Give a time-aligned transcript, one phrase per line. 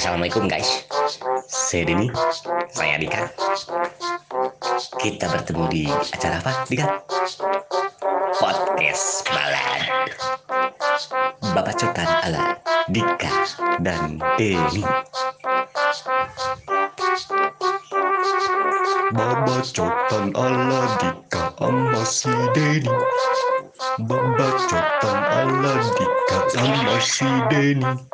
[0.00, 0.88] Assalamualaikum guys.
[1.44, 2.08] Saya Denny.
[2.72, 3.28] Saya Dika.
[4.96, 7.04] Kita bertemu di acara apa Dika?
[8.40, 9.84] Podcast Balad.
[11.52, 12.56] Babacotan ala
[12.88, 13.44] Dika
[13.84, 14.80] dan Denny.
[19.12, 22.88] Babacotan ala Dika sama si Denny.
[24.08, 28.09] Babacotan ala Dika sama si Denny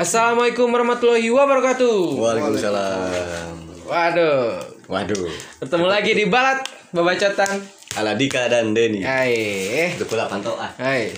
[0.00, 2.16] Assalamualaikum warahmatullahi wabarakatuh.
[2.16, 3.52] Waalaikumsalam.
[3.84, 4.56] Waduh,
[4.88, 5.28] Waduh.
[5.60, 7.60] bertemu lagi di Balat Babacotan.
[8.00, 9.04] Aladika dan Denny.
[9.04, 10.72] Hai, pula pantau ah.
[10.80, 11.12] hai.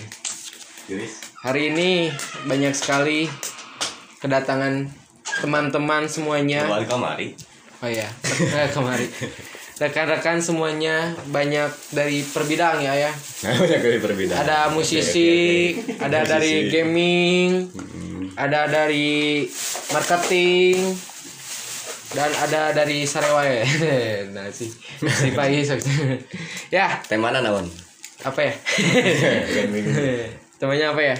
[0.90, 1.14] Juris.
[1.46, 2.10] Hari ini
[2.50, 3.30] banyak sekali
[4.18, 4.90] kedatangan
[5.46, 6.66] teman-teman semuanya.
[6.66, 7.38] Balik kamari.
[7.78, 8.10] Oh iya,
[8.58, 9.06] eh, kemari.
[9.82, 13.10] Rekan-rekan semuanya banyak dari per bidang ya ya.
[13.58, 14.38] Banyak kali perbedaan.
[14.46, 18.30] Ada musisi, ada dari gaming, Mm-mm.
[18.38, 19.42] ada dari
[19.90, 20.94] marketing
[22.14, 23.66] dan ada dari Sarewae.
[24.38, 24.70] nah sih,
[25.02, 25.66] si Pais.
[26.78, 27.66] ya, Temana naon?
[28.22, 28.54] apa ya?
[30.62, 31.16] Temannya apa ya?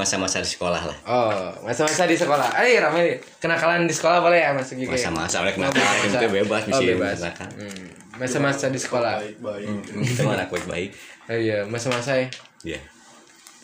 [0.00, 0.96] Masa-masa di sekolah lah.
[1.04, 2.56] Oh, masa-masa di sekolah.
[2.56, 4.88] Ayo ramai kenakalan di sekolah boleh ya masuk ya?
[4.88, 7.16] Masa-masa oleh Oh, kenapa masa- itu bebas Oh, misi bebas.
[7.20, 7.84] Hmm,
[8.16, 9.20] Masa-masa di sekolah.
[10.08, 10.96] Kita mah anak baik-baik.
[11.28, 12.26] Oh iya, masa-masa ya.
[12.64, 12.80] Iya.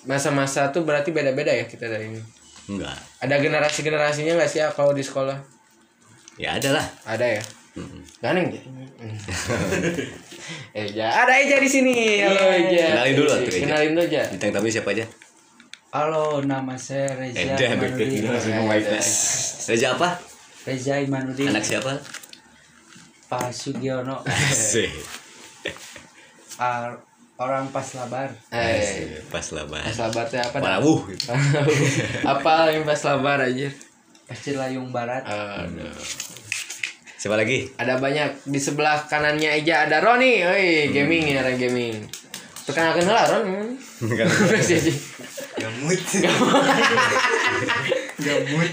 [0.04, 2.20] Masa-masa tuh berarti beda-beda ya kita dari ini.
[2.68, 2.94] Enggak.
[3.24, 5.34] Ada generasi-generasinya nggak sih ya kalau di sekolah?
[6.36, 6.84] Ya ada lah.
[7.08, 7.42] Ada ya.
[8.20, 8.56] Ganeng ya.
[10.76, 12.20] Eja, ada Eja di sini.
[12.22, 12.86] Halo Eja.
[12.92, 13.50] Kenalin dulu Eja.
[13.56, 14.22] Kenalin dulu aja.
[14.30, 15.04] Bintang tamu siapa aja?
[15.96, 18.20] Halo, nama saya Reza Eda Imanudin.
[18.20, 18.84] deket langsung ngomong baik.
[19.64, 20.08] Reza apa?
[20.68, 21.48] Reza Imanudin.
[21.48, 21.96] Anak siapa?
[23.32, 24.20] Pak Sugiono.
[26.60, 26.92] Ah,
[27.40, 28.28] orang pas labar.
[28.52, 29.24] Eh, Asik.
[29.32, 29.96] Pas lah pas bahas.
[29.96, 30.56] labarnya apa?
[30.60, 30.64] dah?
[30.68, 31.00] Parawuh.
[32.36, 33.68] apa yang pas labar aja?
[34.28, 35.24] Pasti Layung Barat.
[35.24, 35.96] Aduh.
[37.16, 37.72] Siapa lagi?
[37.80, 40.44] Ada banyak di sebelah kanannya Eja ada Roni.
[40.44, 42.25] Oi, gaming ya, orang gaming.
[42.66, 43.42] Perkenalkan lah Ron.
[43.46, 44.26] Kan.
[48.26, 48.70] Gamut.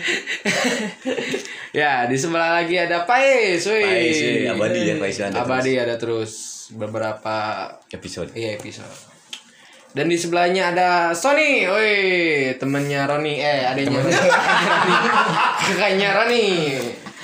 [1.70, 3.62] ya, di sebelah lagi ada Pais.
[3.70, 3.86] Woi.
[3.86, 4.20] Pais.
[4.50, 8.34] Abadi ya, Pais ada Abadi ada terus beberapa Episode.
[8.34, 9.14] iya episode.
[9.94, 11.94] Dan di sebelahnya ada Sony, woi,
[12.58, 14.02] temennya Roni, eh adanya
[15.70, 16.74] kakaknya Roni,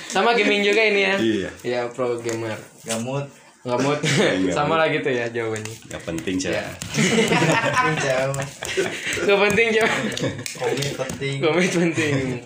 [0.06, 1.14] sama gaming juga ini ya.
[1.18, 1.50] Iya.
[1.66, 2.54] Ya pro gamer,
[2.86, 3.39] Gamut.
[3.60, 5.76] Nggak Nggak sama lah gitu ya jawabannya.
[5.92, 6.48] Gak penting sih.
[6.48, 6.64] Ya,
[8.00, 8.32] Jauh.
[9.28, 10.00] nggak penting jawab.
[10.60, 11.34] Komit penting.
[11.44, 12.40] Komit penting.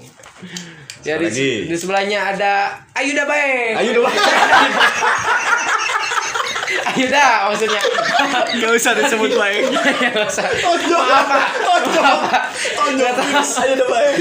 [1.06, 3.78] Ya di, sebelahnya ada Ayuda Bae.
[6.84, 7.08] Ayo.
[7.08, 7.80] Ayuda maksudnya.
[8.60, 9.62] Gak usah disebut baik.
[9.72, 10.44] Nggak usah.
[10.92, 11.42] Maaf, Pak.
[11.96, 12.42] Maaf, Pak.
[12.92, 13.30] Nggak tahu.
[13.40, 14.14] Ayo udah baik.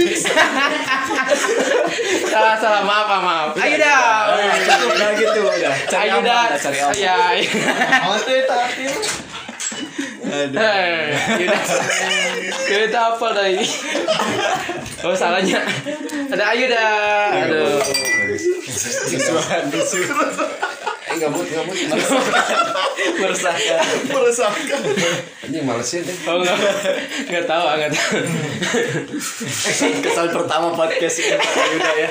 [2.31, 2.81] Salah, salah.
[2.87, 3.47] Maaf, Pak, maaf.
[3.59, 3.95] Ayuda.
[4.87, 5.73] Udah gitu udah.
[5.91, 6.35] Ayuda.
[6.47, 6.95] aman, cari aman.
[6.95, 7.47] Ya, ya.
[8.15, 8.87] Oke, tapi
[10.23, 10.49] Hei,
[11.13, 11.59] Ayuda.
[12.63, 13.67] Kita apa tadi?
[15.03, 15.59] Oh, salahnya.
[16.31, 16.85] Ada Ayuda.
[17.43, 17.83] Aduh.
[18.71, 19.99] Susuan tisu.
[21.03, 21.75] Eh, gabut, gabut.
[23.21, 23.79] Meresahkan.
[24.07, 24.79] Meresahkan.
[25.51, 26.15] Ini malesin deh.
[26.23, 26.57] Oh, enggak.
[27.27, 28.17] Enggak tahu, enggak tahu.
[29.99, 32.09] Kesan pertama podcast ini Pak Yuda ya.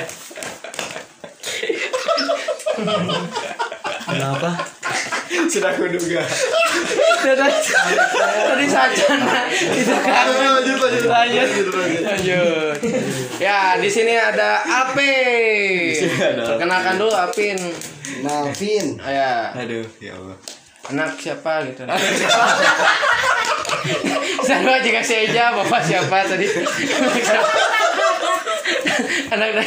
[4.02, 4.50] kenapa?
[5.48, 6.22] Sudah kuduga.
[7.22, 9.04] tadi saja
[9.78, 12.76] itu kan Lanjut lanjut lanjut lanjut
[13.38, 15.14] ya di sini ada ada
[16.42, 17.58] perkenalkan dulu Alpin
[18.22, 18.86] Navin.
[19.02, 20.36] Oh, ya Aduh, ya Allah.
[20.90, 21.82] anak siapa gitu.
[24.46, 26.46] Sama jika si Eja bapak siapa tadi?
[29.32, 29.64] Anak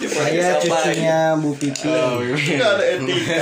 [0.00, 1.90] Saya cucunya Bu Pipi.
[1.90, 3.36] Oh, Gak ada etika.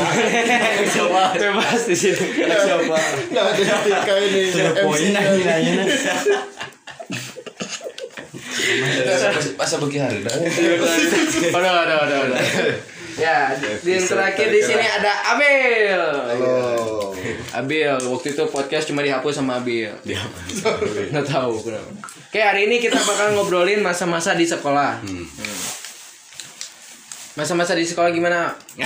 [0.88, 1.22] Siapa?
[1.38, 2.98] Bebas di sini Siapa?
[3.30, 5.84] Gak ada etika ini MC -nya.
[9.56, 10.20] masa bagi hari?
[10.24, 10.34] Dah
[11.54, 12.40] udah udah udah udah
[13.18, 13.50] ya
[13.82, 15.98] di yang terakhir di sini ada Abil.
[15.98, 17.10] Halo.
[17.52, 19.90] Abil waktu itu podcast cuma dihapus sama Abil.
[20.02, 20.22] Dia
[21.10, 21.58] nggak tahu.
[21.60, 21.90] Kenapa
[22.28, 25.02] Oke hari ini kita bakal ngobrolin masa-masa di sekolah.
[25.02, 25.26] Hmm.
[27.34, 28.50] masa-masa di sekolah gimana?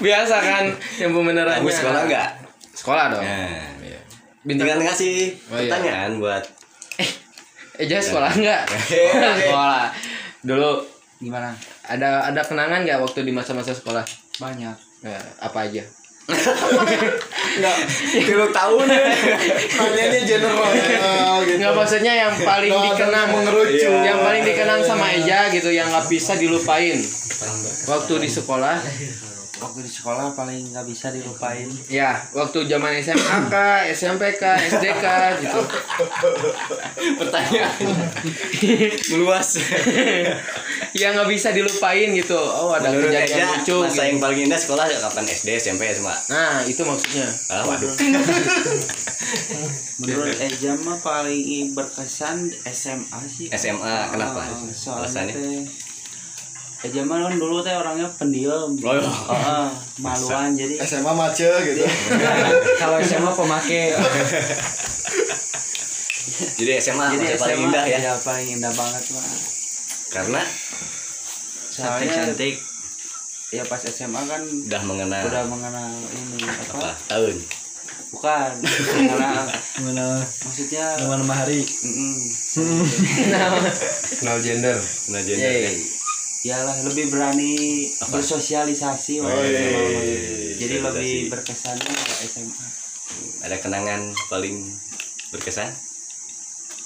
[0.00, 0.64] Biasa kan
[0.96, 2.28] yang benerannya Kamu sekolah enggak?
[2.72, 3.20] sekolah dong.
[3.20, 3.68] Nah,
[4.40, 5.68] bintang tinggal ngasih Oh, iya.
[5.68, 6.44] pertanyaan buat
[7.78, 8.62] eh jangan sekolah enggak
[9.44, 9.82] sekolah.
[10.40, 10.70] Dulu
[11.18, 11.50] Gimana?
[11.82, 14.06] ada ada kenangan nggak waktu di masa-masa sekolah
[14.38, 14.76] Banyak.
[15.02, 15.82] Ya, apa aja
[16.28, 17.76] Enggak.
[18.12, 19.00] Tilu tahun ya.
[19.80, 20.68] Nanyanya general
[21.48, 21.56] gitu.
[21.56, 24.04] Nggak maksudnya yang paling Nggak dikenang mengerucut.
[24.04, 26.98] Yang paling dikenang sama Eja gitu Yang nggak bisa dilupain
[27.88, 28.76] Waktu di sekolah
[29.58, 31.66] Waktu di sekolah paling nggak bisa dilupain.
[31.86, 35.60] Ya waktu zaman SMA kah, SMP kah, SD kah gitu
[37.18, 37.74] Pertanyaan
[39.10, 39.58] meluas.
[40.94, 44.24] Yang nggak bisa dilupain gitu Oh ada Menurut kejadian Eja, lucu masa yang gitu.
[44.24, 46.14] paling indah sekolah kapan SD, SMP, SMA?
[46.30, 47.92] Nah itu maksudnya Ah, waduh.
[49.98, 53.46] Menurut Eja mah paling berkesan SMA sih.
[53.50, 54.46] SMA, kenapa?
[54.46, 55.34] Ah, soalnya Alasannya?
[56.78, 58.70] Eja mah kan dulu teh orangnya pendiam.
[58.70, 59.02] Oh, iya.
[59.02, 59.66] Heeh,
[59.98, 61.82] maluan jadi SMA mace gitu.
[62.78, 63.82] kalau SMA pemake
[66.54, 67.98] Jadi SMA jadi SMA paling indah ya.
[68.00, 69.26] ya paling indah banget mah
[70.08, 70.42] Karena
[71.68, 72.54] soalnya cantik
[73.48, 76.78] ya pas SMA kan udah mengenal udah mengenal ini apa?
[76.78, 77.36] apa Tahun.
[78.08, 79.44] bukan mengenal
[79.78, 80.10] Mengenal
[80.44, 81.60] maksudnya nama hari.
[81.60, 82.18] mm,
[84.16, 84.78] Kenal gender
[85.08, 85.76] Nah, gender ya, kan.
[86.48, 87.52] Iyalah lebih berani
[87.98, 88.16] Apa?
[88.16, 89.60] bersosialisasi Oh, waktu iya.
[89.68, 89.84] Mah.
[90.00, 90.18] Iya,
[90.56, 91.28] jadi iya, lebih iya.
[91.28, 91.92] berkesan ke
[92.24, 92.66] SMA
[93.38, 94.64] Ada kenangan paling
[95.28, 95.68] berkesan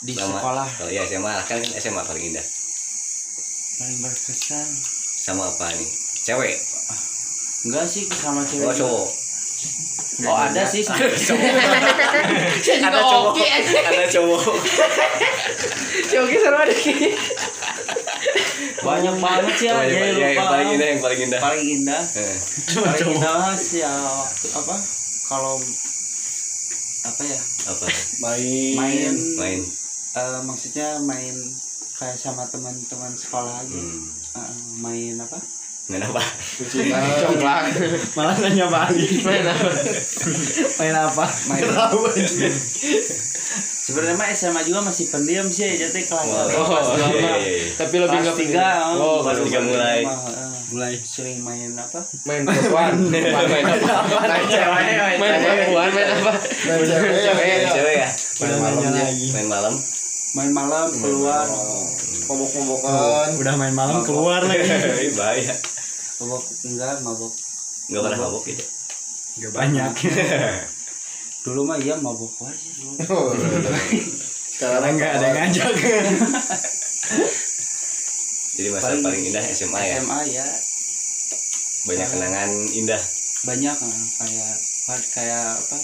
[0.03, 2.43] di Sama- sekolah Kalau ya SMA kan SMA paling indah.
[3.79, 4.67] paling berkesan
[5.17, 5.91] Sama apa nih?
[6.21, 6.59] Cewek.
[7.63, 9.07] enggak sih sama cewek Oh, cowok.
[10.25, 11.07] oh ada sih ada
[12.99, 13.35] cowok.
[13.87, 14.43] Ada cowok.
[16.05, 16.75] Coki seru ada
[18.83, 21.41] banyak banget sih ya Oh, jadi yang, paling indah, yang paling indah.
[21.41, 22.37] paling indah Eh,
[22.77, 23.93] paling indah sih ya
[24.53, 24.77] apa
[25.25, 25.57] kalau
[27.03, 27.85] apa ya apa?
[28.21, 28.75] Main.
[28.75, 29.61] main Main.
[30.13, 31.35] eh, maksudnya main
[31.95, 34.11] kayak sama teman-teman sekolah aja Hmm.
[34.79, 35.39] Main apa
[35.85, 36.23] Main apa?
[36.63, 37.75] Coklat
[38.17, 39.13] Malah nanya balik.
[39.27, 39.71] Main apa?
[40.79, 41.27] Main apa?
[41.51, 42.49] main Tahu aja.
[43.61, 47.33] Sebenarnya mah SMA juga masih pendiam sih ya jadi kelas Oh, oh, kelas iya, iya,
[47.39, 47.67] iya.
[47.77, 48.67] Tapi lebih kelas tiga
[48.97, 50.01] oh, Oh, baru tiga mulai.
[50.73, 50.95] Mulai.
[51.05, 53.93] sering main apa Main perempuan Main apa?
[54.25, 54.85] Main cewek
[55.21, 56.33] Main perempuan Main apa?
[56.41, 57.11] Main cewek.
[57.21, 57.45] Cewek.
[57.45, 58.09] Main cewek ya?
[58.41, 59.27] Udah nanya lagi.
[59.37, 59.75] Main malam.
[60.33, 61.45] main malam keluar
[62.23, 63.29] Mabok-mabokan.
[63.37, 64.65] Udah main malam keluar lagi.
[64.65, 65.55] Ih, Bahaya.
[66.23, 67.35] mabok enggak mabok
[67.91, 68.65] Enggak pernah mabuk gitu.
[69.53, 69.93] Banyak.
[71.43, 72.95] dulu mah iya mabok aja dulu.
[74.53, 75.71] Sekarang nggak ada yang ngajak.
[78.53, 79.97] Jadi masa Paling- paling indah SMA ya.
[79.99, 80.47] SMA ya
[81.83, 83.03] Banyak kenangan indah.
[83.43, 84.55] banyak eh, kayak
[85.11, 85.75] kayak apa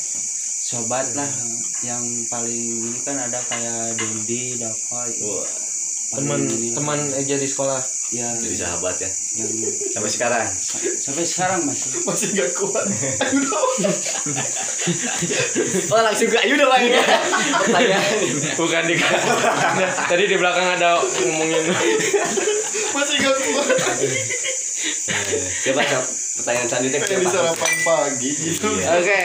[0.60, 2.54] sobat lah eh, yang paling
[2.86, 5.42] ini kan ada kayak Dendi Dava itu Wah,
[6.14, 9.10] Teman teman Eja di sekolah yang jadi sahabat ya.
[9.36, 9.50] yang
[9.92, 10.48] Sampai sekarang.
[10.96, 12.86] sampai sekarang masih Masih nggak kuat.
[15.92, 16.84] Oh, langsung ke Ayu udah Bang.
[16.88, 18.04] Pertanyaan.
[18.56, 18.94] Bukan di
[20.08, 21.68] Tadi di belakang ada ngomongin
[22.96, 23.76] Masih nggak kuat.
[25.68, 26.02] Coba coba
[26.38, 27.50] pertanyaan selanjutnya Kayak di siapa?
[27.52, 28.68] sarapan pagi gitu.
[28.72, 28.88] Iya.
[29.02, 29.22] Oke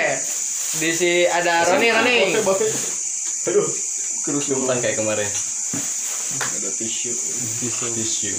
[0.74, 2.18] di si ada Roni Roni.
[2.34, 3.68] Aduh.
[4.24, 4.46] Terus.
[4.50, 5.30] Bukan kayak kemarin.
[6.34, 7.14] Ada tisu.
[7.60, 8.34] Tisu magic.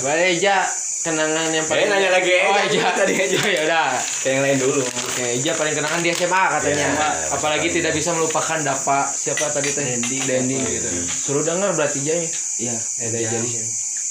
[0.00, 0.60] Boleh Eja
[1.00, 3.36] kenangan yang Eh, nanya lagi, Oh Eja tadi aja.
[3.40, 3.88] Ya udah
[4.20, 4.82] Kayak yang lain dulu.
[4.84, 7.74] Oke Eja paling kenangan di SMA katanya Ya, Apalagi paling.
[7.74, 10.18] tidak bisa melupakan Dapa Siapa tadi teh Dendi.
[10.20, 12.28] Dendi gitu Suruh denger berarti Eja nya
[12.58, 13.68] iya Ada Eja di sini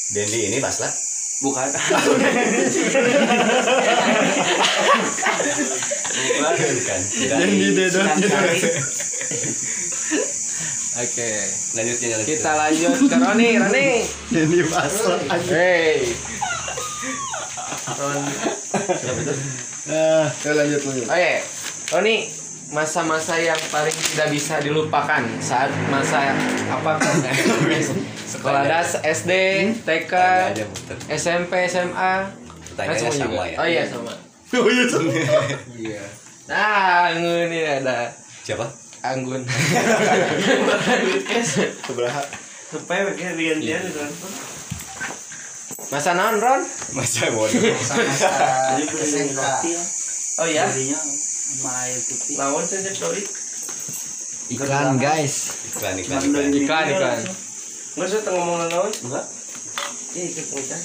[0.10, 0.90] Dendi ini pas lah.
[1.40, 1.70] bukan
[6.10, 6.52] Bukan.
[6.52, 7.00] Bukan.
[7.08, 7.38] Tidak.
[10.90, 11.32] Oke
[11.76, 12.26] Lanjutnya lanjut.
[12.26, 13.90] Kita lanjut ke Roni Roni
[14.34, 15.54] Ini pasrah aja.
[15.54, 16.02] Hey
[17.94, 18.34] Roni
[19.90, 21.06] Nah, ya lanjut lanjut.
[21.10, 21.34] Oke,
[21.90, 22.16] Roni,
[22.70, 26.30] masa-masa yang paling tidak bisa dilupakan saat masa
[26.70, 27.02] apa
[28.38, 29.32] sekolah das SD,
[29.82, 30.14] TK,
[30.54, 30.98] aja, Puter.
[31.10, 32.30] SMP, SMA,
[32.70, 33.44] Pertanyaannya Kan semua sama juga?
[33.50, 33.58] ya.
[33.58, 34.14] Oh iya sama.
[34.54, 35.10] Oh iya sama.
[35.82, 36.04] Iya.
[36.46, 38.14] Nah, ini ada
[38.46, 38.66] Siapa?
[39.04, 39.44] Anggun.
[41.88, 42.22] Seberapa?
[42.70, 43.82] supaya kayak gantian
[45.90, 46.62] Masa naon, Ron?
[46.94, 47.50] Masa bodoh.
[49.34, 49.82] roti ya
[50.38, 50.46] Oh
[52.06, 53.26] putih Lawan saja sorry.
[54.54, 55.58] Iklan guys.
[55.74, 56.22] Iklan iklan.
[56.22, 56.46] Iklan.
[56.54, 57.18] Iklan, video iklan.
[57.26, 57.38] langsung.
[57.98, 58.94] Nggak usah tengok ngomong naon.
[59.10, 59.26] enggak
[60.10, 60.82] Iya, ikut ngomong.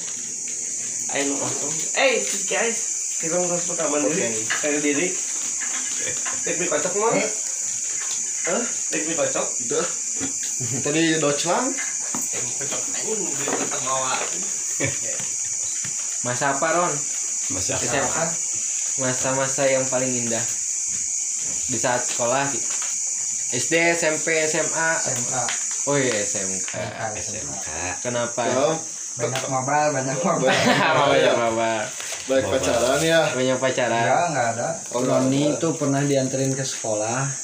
[1.12, 1.72] Ayo langsung.
[2.00, 2.16] Eh,
[2.48, 2.78] guys.
[3.20, 4.24] Kita ngomong pertama diri.
[4.40, 5.08] Kayak diri.
[6.48, 7.12] Teknik kocok mah.
[8.44, 8.64] Hah?
[8.92, 9.46] Teknik kocok?
[9.64, 9.86] Udah.
[10.84, 11.72] Tadi Deutschland.
[16.26, 16.92] Masa apa, Ron?
[17.52, 18.24] Masa SMA.
[18.94, 20.44] masa-masa yang paling indah.
[21.68, 22.68] Di saat sekolah gitu.
[23.54, 25.42] SD SMP SMA SMA
[25.86, 26.74] oh iya SMK
[27.14, 27.68] SMK
[28.02, 28.42] kenapa?
[28.56, 28.74] Oh,
[29.14, 30.50] banyak mobile banyak mobile.
[31.14, 31.86] Banyak mabal
[32.24, 33.20] baik pacaran ya.
[33.36, 34.00] banyak pacaran.
[34.00, 34.68] Enggak enggak ada.
[34.96, 37.43] Oh, Roni itu pernah dianterin ke sekolah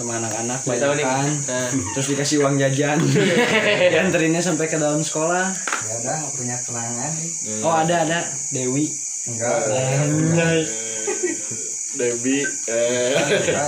[0.00, 0.80] sama anak-anak Tahu nih.
[0.80, 2.98] banyak kan Nah, terus dikasih uang jajan.
[3.92, 5.52] Dianterinnya sampai ke dalam sekolah.
[5.84, 7.30] Ya udah nggak punya kenangan nih
[7.60, 8.20] oh ada ada.
[8.48, 8.88] Dewi.
[9.28, 9.58] Enggak.
[9.68, 10.64] Eh.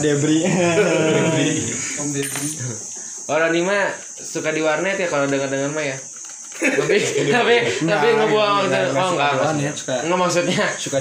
[0.01, 0.41] Debri.
[2.01, 2.49] Om baby
[3.31, 5.97] orang ini mah suka di warnet ya kalau dengar-dengar mah ya.
[6.62, 6.97] Tapi
[7.35, 10.97] tapi tapi ngebuang oh enggak Warnet, maksudnya suka enggak maksudnya suka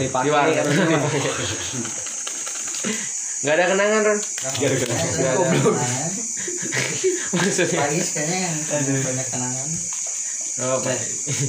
[3.41, 4.53] di dipakai warnet katanya.
[4.53, 5.75] nggak ada kenangan Ron Saya goblok
[7.31, 7.81] maksudnya
[8.13, 9.69] kayaknya yang punya banyak kenangan
[10.61, 10.93] oh oke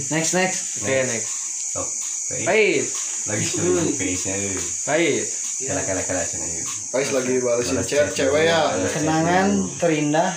[0.09, 1.27] next next next
[1.73, 1.89] Sok,
[2.29, 2.45] baik.
[2.45, 2.89] Pais
[3.23, 4.57] Lagi seru euy.
[4.85, 5.29] Pais
[5.63, 6.67] Kala-kala-kala cenah ieu.
[6.91, 8.75] Pais lagi balesin ce- cewek ya.
[8.93, 10.35] kenangan terindah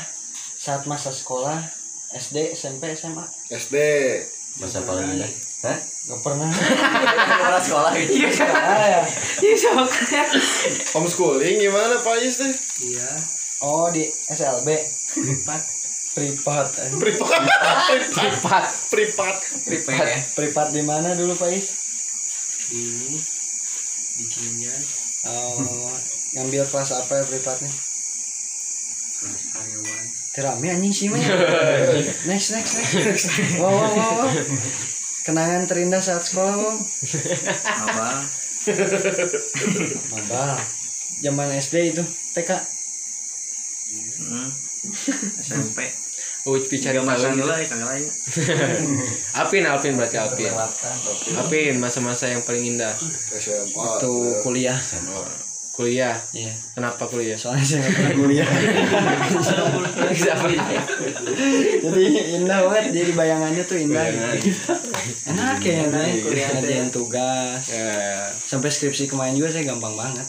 [0.56, 1.60] saat masa sekolah
[2.14, 3.76] SD SMP SMA SD.
[4.62, 5.28] Masa paling indah.
[5.66, 5.78] Hah?
[6.06, 8.30] Gak pernah Kepala sekolah gitu.
[8.46, 9.02] ah, ya.
[10.92, 12.54] Homeschooling gimana Pais teh?
[12.84, 13.10] iya
[13.60, 14.70] oh di SLB
[15.12, 15.64] privat
[16.14, 16.92] privat eh.
[16.94, 17.42] Privat.
[17.90, 19.36] privat Privat.
[19.66, 21.68] privat privat di mana dulu Pak Is?
[22.70, 23.18] ini
[24.16, 24.82] di Cinjan
[25.26, 25.90] Oh,
[26.32, 27.72] ngambil kelas apa ya privatnya?
[29.18, 31.18] kelas karyawan Terami anjing sih mah.
[32.30, 33.26] next next next.
[33.58, 34.30] Wow wow wow.
[35.26, 36.78] Kenangan terindah saat sekolah, Bang.
[37.66, 38.18] abal
[40.14, 40.58] Mabal.
[41.26, 42.04] Zaman SD itu,
[42.38, 42.52] TK.
[44.22, 44.50] hmm.
[45.42, 46.06] SMP
[46.46, 48.06] oh bicara masa ya kagak lain
[49.42, 50.96] Apin Alvin berarti kelewatan
[51.42, 52.94] Apin masa-masa yang paling indah
[53.42, 53.74] SMA.
[53.74, 54.14] Waktu
[54.46, 54.78] kuliah.
[55.76, 56.56] Kuliah Iya.
[56.72, 58.48] kenapa kuliah Soalnya saya nggak pernah kuliah.
[61.84, 62.06] Jadi
[62.40, 62.84] indah banget.
[62.96, 64.08] Jadi bayangannya tuh indah.
[64.08, 64.36] Bayangan.
[65.36, 66.06] Enak ya, enak.
[66.32, 67.62] Ngerjain tugas.
[67.68, 67.92] ya
[68.32, 70.24] Sampai skripsi kemarin juga saya gampang banget.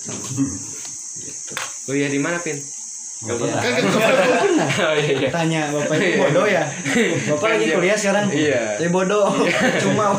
[1.87, 2.59] kuliah di mana Pin
[3.17, 3.63] Gak pernah.
[3.65, 3.85] Kan kan
[4.93, 6.69] oh iya iya Tanya bapak itu bodoh ya.
[7.33, 8.29] Bapak lagi kuliah sekarang.
[8.29, 8.77] Iya.
[8.77, 9.31] Saya bodoh.
[9.87, 10.13] Cuma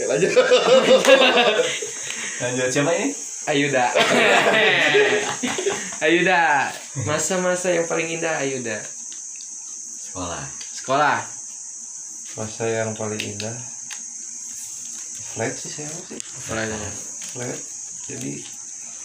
[0.00, 0.32] Ya, lanjut.
[2.40, 3.08] Lanjut siapa ini?
[3.46, 3.86] Ayuda.
[6.04, 6.40] Ayuda.
[7.04, 8.80] Masa-masa yang paling indah Ayuda.
[10.00, 10.44] Sekolah.
[10.72, 11.18] sekolah.
[12.34, 13.54] Masa yang paling indah.
[15.30, 16.18] Flat sih saya sih.
[16.18, 16.76] Sekolahnya
[17.30, 17.58] Flat.
[18.08, 18.42] Jadi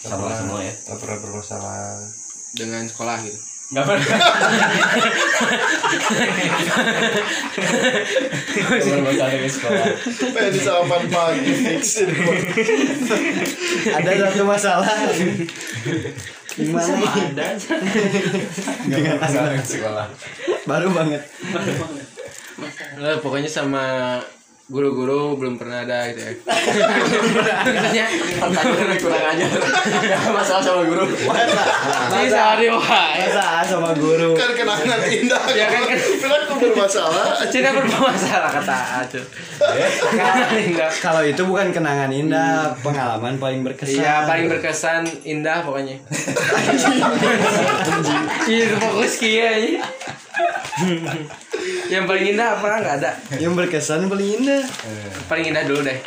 [0.02, 0.74] Sama pernah- semua ya.
[0.74, 2.02] nggak pernah bermasalah.
[2.56, 4.18] Dengan sekolah gitu Gak pernah.
[8.46, 9.86] Gak pernah masalah dengan sekolah.
[10.30, 12.06] Pengen di sarapan pagi fix
[13.90, 14.86] ada satu masalah.
[16.54, 16.94] Gimana?
[17.10, 20.06] ada Gak pernah masalah dengan sekolah.
[20.62, 21.26] Baru banget.
[23.02, 24.16] Nah, pokoknya sama
[24.66, 28.06] guru-guru belum pernah ada gitu ya maksudnya
[28.46, 29.22] Pertanyaan kurang.
[30.02, 31.06] Gak masalah sama guru.
[31.06, 34.34] ini sehari wah Masa sama guru.
[34.34, 35.42] Kan kenangan indah.
[35.54, 35.98] Ya kan, kan.
[36.56, 37.38] Bermasalah.
[37.46, 39.20] Cina bermasalah kata Acu
[40.56, 44.02] indah Kalau itu bukan kenangan indah, pengalaman paling berkesan.
[44.02, 45.96] Iya paling berkesan indah pokoknya
[48.50, 49.78] Iya fokus kia ini
[51.86, 52.68] Yang paling indah apa?
[52.82, 53.10] Nggak ada.
[53.38, 54.62] Yang berkesan paling indah.
[55.30, 55.98] Paling indah dulu deh.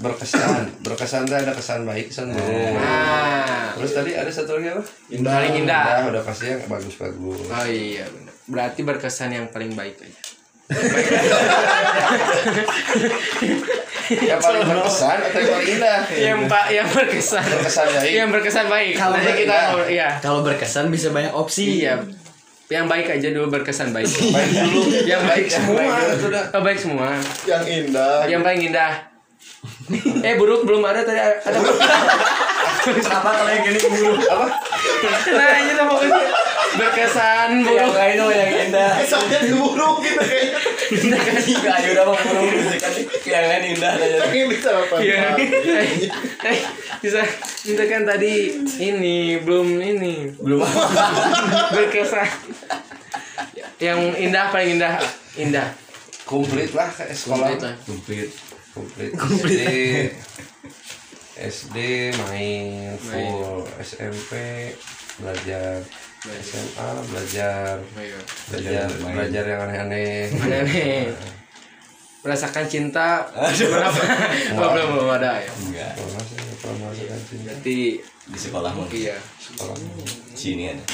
[0.00, 0.80] Berkesan.
[0.80, 2.72] Berkesan tuh ada kesan baik kesan buruk.
[2.80, 4.82] Nah Terus tadi ada satu lagi apa?
[5.12, 6.08] Paling indah.
[6.08, 7.40] udah pasti yang bagus-bagus.
[7.50, 8.32] Oh iya benar.
[8.44, 10.22] Berarti berkesan yang paling baik aja.
[14.04, 15.98] Yang paling berkesan atau yang paling indah?
[16.12, 17.44] Yang pak yang berkesan.
[17.44, 18.12] Berkesan baik.
[18.12, 18.92] Yang berkesan baik.
[18.96, 19.64] Kalau kita indah.
[19.88, 20.08] Iya.
[20.24, 21.84] Kalau berkesan bisa banyak opsi.
[21.84, 22.23] Iya
[22.72, 24.08] yang baik aja dulu berkesan baik.
[24.08, 24.80] Baik dulu.
[25.04, 25.82] Yang baik semua.
[26.56, 27.08] oh, baik semua.
[27.44, 28.24] Yang indah.
[28.24, 29.13] yang paling indah
[30.26, 31.58] eh buruk belum ada tadi ada
[32.84, 34.20] Kenapa kalau yang gini buruk?
[34.28, 34.46] Apa?
[35.32, 36.20] nah ini tuh pokoknya
[36.76, 38.92] berkesan buruk lain dong yang indah.
[39.00, 40.58] Kesannya buruk gitu kayaknya.
[41.64, 42.92] Gak ayo udah mau buruk kan
[43.24, 44.18] yang lain indah aja.
[44.28, 45.16] Pengen di sarapan Iya.
[45.32, 45.88] Eh,
[46.44, 46.58] eh,
[47.00, 47.20] bisa
[47.64, 48.32] itu kan tadi
[48.76, 50.60] ini belum ini Belum.
[51.72, 52.28] berkesan
[53.80, 55.00] yang indah paling indah
[55.40, 55.68] indah
[56.24, 57.52] Komplit lah sekolah
[57.84, 58.53] Komplit lah.
[58.74, 59.14] Komplit.
[59.14, 60.10] Komplit.
[61.34, 61.78] SD SD
[62.30, 64.32] main full SMP
[65.18, 65.82] belajar
[66.22, 68.22] SMA belajar belajar.
[68.50, 69.14] Belajar main.
[69.18, 70.30] belajar yang aneh-aneh.
[70.30, 71.10] Aneh-aneh.
[72.24, 74.00] merasakan cinta berapa
[74.72, 75.52] belum belum ada ya?
[75.52, 75.92] Enggak.
[75.98, 77.44] Pernah sih nggak pernah merasakan cinta.
[77.50, 78.98] Berarti di sekolah mungkin.
[78.98, 79.16] Iya.
[79.38, 79.76] Sekolah
[80.34, 80.84] sini ada.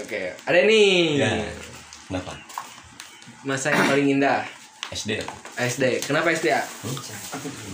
[0.00, 1.20] Oke ada nih.
[1.20, 1.32] Ya.
[2.08, 2.49] Kenapa
[3.44, 4.42] masa yang paling indah.
[4.90, 5.22] SD
[5.54, 6.66] SD kenapa SD ya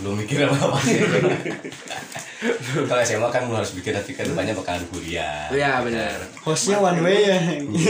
[0.05, 1.01] belum mikir apa apa sih.
[2.85, 5.49] Kalau SMA kan lu harus pikir nanti kan banyak bakal ada kuliah.
[5.49, 6.13] Iya benar.
[6.45, 7.37] Hostnya one way ya.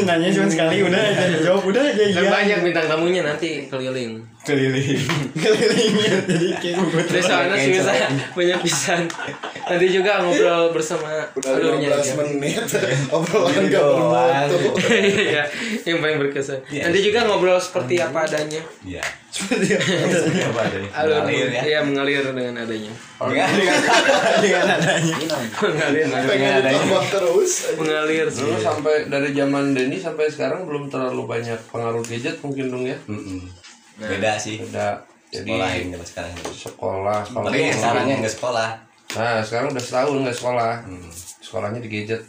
[0.08, 2.32] Nanya cuma sekali udah aja jawab udah aja iya.
[2.32, 4.24] banyak bintang tamunya nanti keliling.
[4.48, 5.04] Keliling.
[5.44, 6.78] Kelilingnya jadi kayak
[7.12, 7.92] Terus soalnya sih bisa
[8.32, 9.02] banyak pisan.
[9.68, 11.26] Nanti juga ngobrol bersama ya.
[11.34, 11.90] udah alurnya.
[12.00, 12.64] 15 menit
[13.16, 14.58] obrolan gak bermutu
[14.88, 15.44] Iya,
[15.84, 16.60] yang paling berkesan.
[16.68, 16.88] Iya.
[16.88, 18.62] Nanti juga ngobrol seperti apa adanya.
[18.82, 19.78] iya seperti
[20.42, 22.92] apa ada nih Alur Mengalir ya Iya, mengalir dengan adanya.
[23.20, 23.80] dengan dengan
[24.44, 25.16] dengan adanya
[25.60, 28.26] mengalir, pengen ditambah terus mengalir.
[28.26, 32.98] Dulu sampai dari zaman Denny sampai sekarang belum terlalu banyak pengaruh gadget mungkin dong ya.
[33.06, 33.46] Mm-mm.
[33.98, 34.94] beda sih Udah
[35.28, 38.70] jadi sekolah yang zaman sekarang sekolah kalau sekarangnya nggak sekolah
[39.10, 40.74] Nah, sekarang udah setahun nggak sekolah.
[40.84, 41.10] Hmm.
[41.40, 42.22] Sekolahnya di gadget.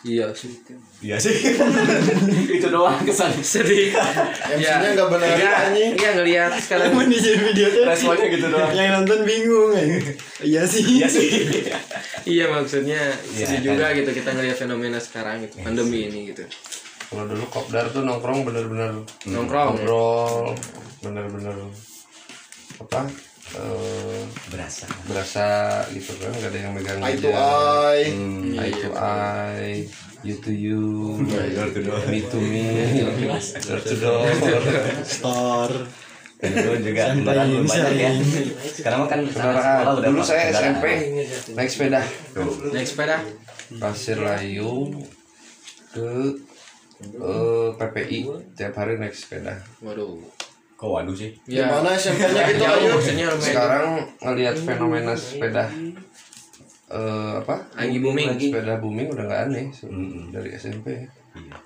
[0.00, 0.54] Iya sih.
[1.02, 1.34] iya sih
[2.56, 3.90] itu doang kesan Sedih.
[4.46, 6.94] MC-nya nggak benar Iya, anjing iya ngelihat sekarang.
[6.94, 9.82] Emang di video tuh responnya gitu doang yang nonton bingung ya.
[10.46, 11.26] iya sih iya sih
[12.22, 13.02] Iya maksudnya
[13.34, 13.66] Iya, sedih kan.
[13.66, 16.46] juga gitu kita ngelihat fenomena sekarang gitu pandemi ini gitu.
[17.06, 19.74] Kalau dulu kopdar tuh nongkrong bener-bener Nongkrong.
[19.74, 20.54] ngobrol,
[21.00, 21.56] bener-bener
[22.78, 23.10] apa?
[23.56, 24.22] Eh,
[24.52, 24.86] berasa.
[25.08, 25.46] Berasa
[25.92, 28.06] gitu kan nggak ada yang megang eye to eye.
[28.12, 28.60] Hmm.
[28.60, 29.80] eye to eye
[30.26, 30.82] you to you.
[31.22, 32.02] Door to door.
[32.10, 32.66] me to me.
[33.66, 34.26] Door to door.
[35.06, 35.76] Store.
[36.36, 37.02] Dan dulu juga.
[37.16, 38.10] Kendaraan belum banyak ya.
[38.76, 39.84] sekarang kan kendaraan.
[40.02, 40.52] dulu saya.
[40.52, 40.84] SMP
[41.54, 42.02] naik sepeda.
[42.74, 43.18] Naik sepeda.
[43.82, 44.94] pasir layu
[45.90, 46.38] ke
[47.02, 48.20] eh, PPI
[48.54, 49.62] tiap hari naik sepeda.
[49.80, 50.20] Waduh.
[50.76, 51.32] Kok waduh sih?
[51.46, 51.66] Ya.
[51.66, 52.60] gimana SMP-nya gitu?
[52.60, 53.32] Jauh, ayo.
[53.34, 53.86] sekarang
[54.20, 55.64] ngelihat fenomena sepeda
[56.86, 57.56] eh apa?
[57.74, 58.36] Lagi booming.
[58.36, 60.30] sepeda booming udah nggak aneh Mm-mm.
[60.30, 60.92] dari SMP
[61.32, 61.56] Iya.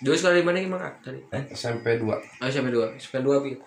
[0.00, 1.20] Dua sekali mana gimana tadi?
[1.50, 2.16] SMP 2 Oh,
[2.48, 2.88] sampai dua.
[2.96, 3.60] Sampai dua gitu.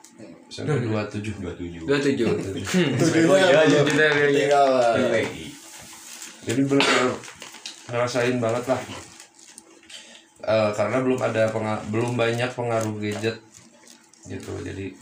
[0.50, 1.84] SMP 27 dua tujuh.
[1.86, 2.26] Dua tujuh.
[2.34, 5.46] Tujuhnya Kita belum ketinggalan PPI
[6.44, 7.08] jadi benar
[7.86, 8.82] ngerasain banget lah.
[10.44, 13.40] Eh, karena belum ada penga- belum banyak pengaruh gadget
[14.26, 14.52] gitu.
[14.62, 14.96] Jadi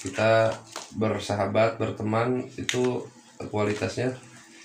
[0.00, 0.54] kita
[0.96, 3.04] bersahabat berteman itu
[3.40, 4.16] kualitasnya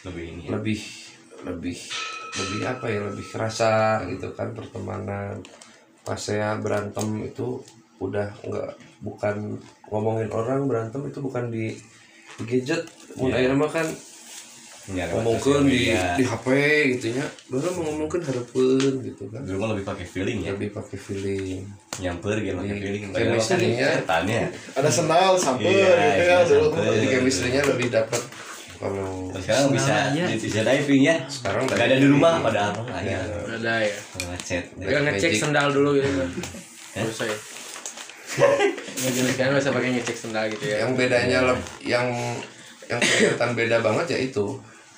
[0.04, 0.50] lebih ini ya.
[0.60, 0.80] lebih
[1.44, 1.78] lebih
[2.36, 5.40] lebih apa ya lebih kerasa gitu kan pertemanan.
[6.06, 7.64] Pas saya berantem itu
[7.98, 9.56] udah nggak bukan
[9.88, 11.72] ngomongin orang berantem itu bukan di,
[12.36, 12.84] di gadget
[13.16, 13.48] Iya.
[13.48, 13.88] ayeuna mah kan
[14.86, 16.46] Ya, lewat ngomongin di di HP
[16.94, 19.42] gitu nya baru mau ngomongin harapan gitu kan.
[19.42, 20.54] Dulu mah lebih pakai feeling ya?
[20.54, 21.66] Lebih pakai feeling
[21.98, 22.76] nyamper gitu Iya.
[22.76, 23.88] feeling Chemistry-nya.
[23.96, 28.22] setan ya ada sendal sampai Iya, gitu ya iya, dulu jadi chemistry-nya lebih dapat
[28.76, 29.96] kalau sekarang bisa
[30.36, 33.96] bisa diving ya sekarang nggak ada di rumah padahal ya Ada ya.
[34.28, 35.40] ngechat Kita ngecek Magic.
[35.40, 36.30] sendal dulu gitu kan.
[36.94, 37.36] Terus saya.
[38.96, 40.84] Ya jenis kan bisa pakai ngecek sendal gitu ya.
[40.84, 42.08] yang bedanya leb- yang
[42.86, 44.46] yang kelihatan beda banget ya itu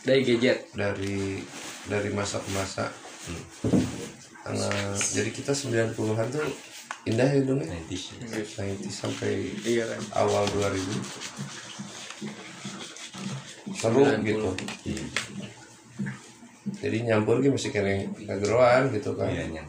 [0.02, 0.66] Dari gadget.
[0.72, 1.38] dari
[1.86, 2.90] dari masa ke masa
[4.40, 5.94] karena jadi kita 90-an
[6.28, 6.48] tuh
[7.06, 7.72] indah ya dong ya?
[7.88, 10.00] 90 sampai Iya kan.
[10.18, 10.84] awal 2000
[13.74, 14.24] seru 90.
[14.24, 14.50] gitu.
[16.78, 19.32] Jadi nyampur gitu masih kena ngageroan gitu kan.
[19.32, 19.68] Iya nyam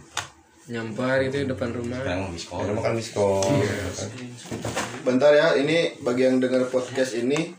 [0.68, 1.96] Nyampar itu depan rumah.
[2.37, 4.09] sekarang makan miskom gitu kan.
[5.00, 7.57] bentar ya ini bagi yang dengar podcast ini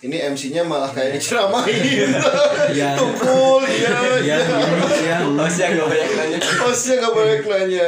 [0.00, 2.08] ini MC-nya malah kayak diceramahin
[2.70, 2.96] Iya.
[2.96, 4.36] tumpul ya iya
[4.96, 7.86] iya oh sih nggak banyak nanya hostnya nggak boleh nanya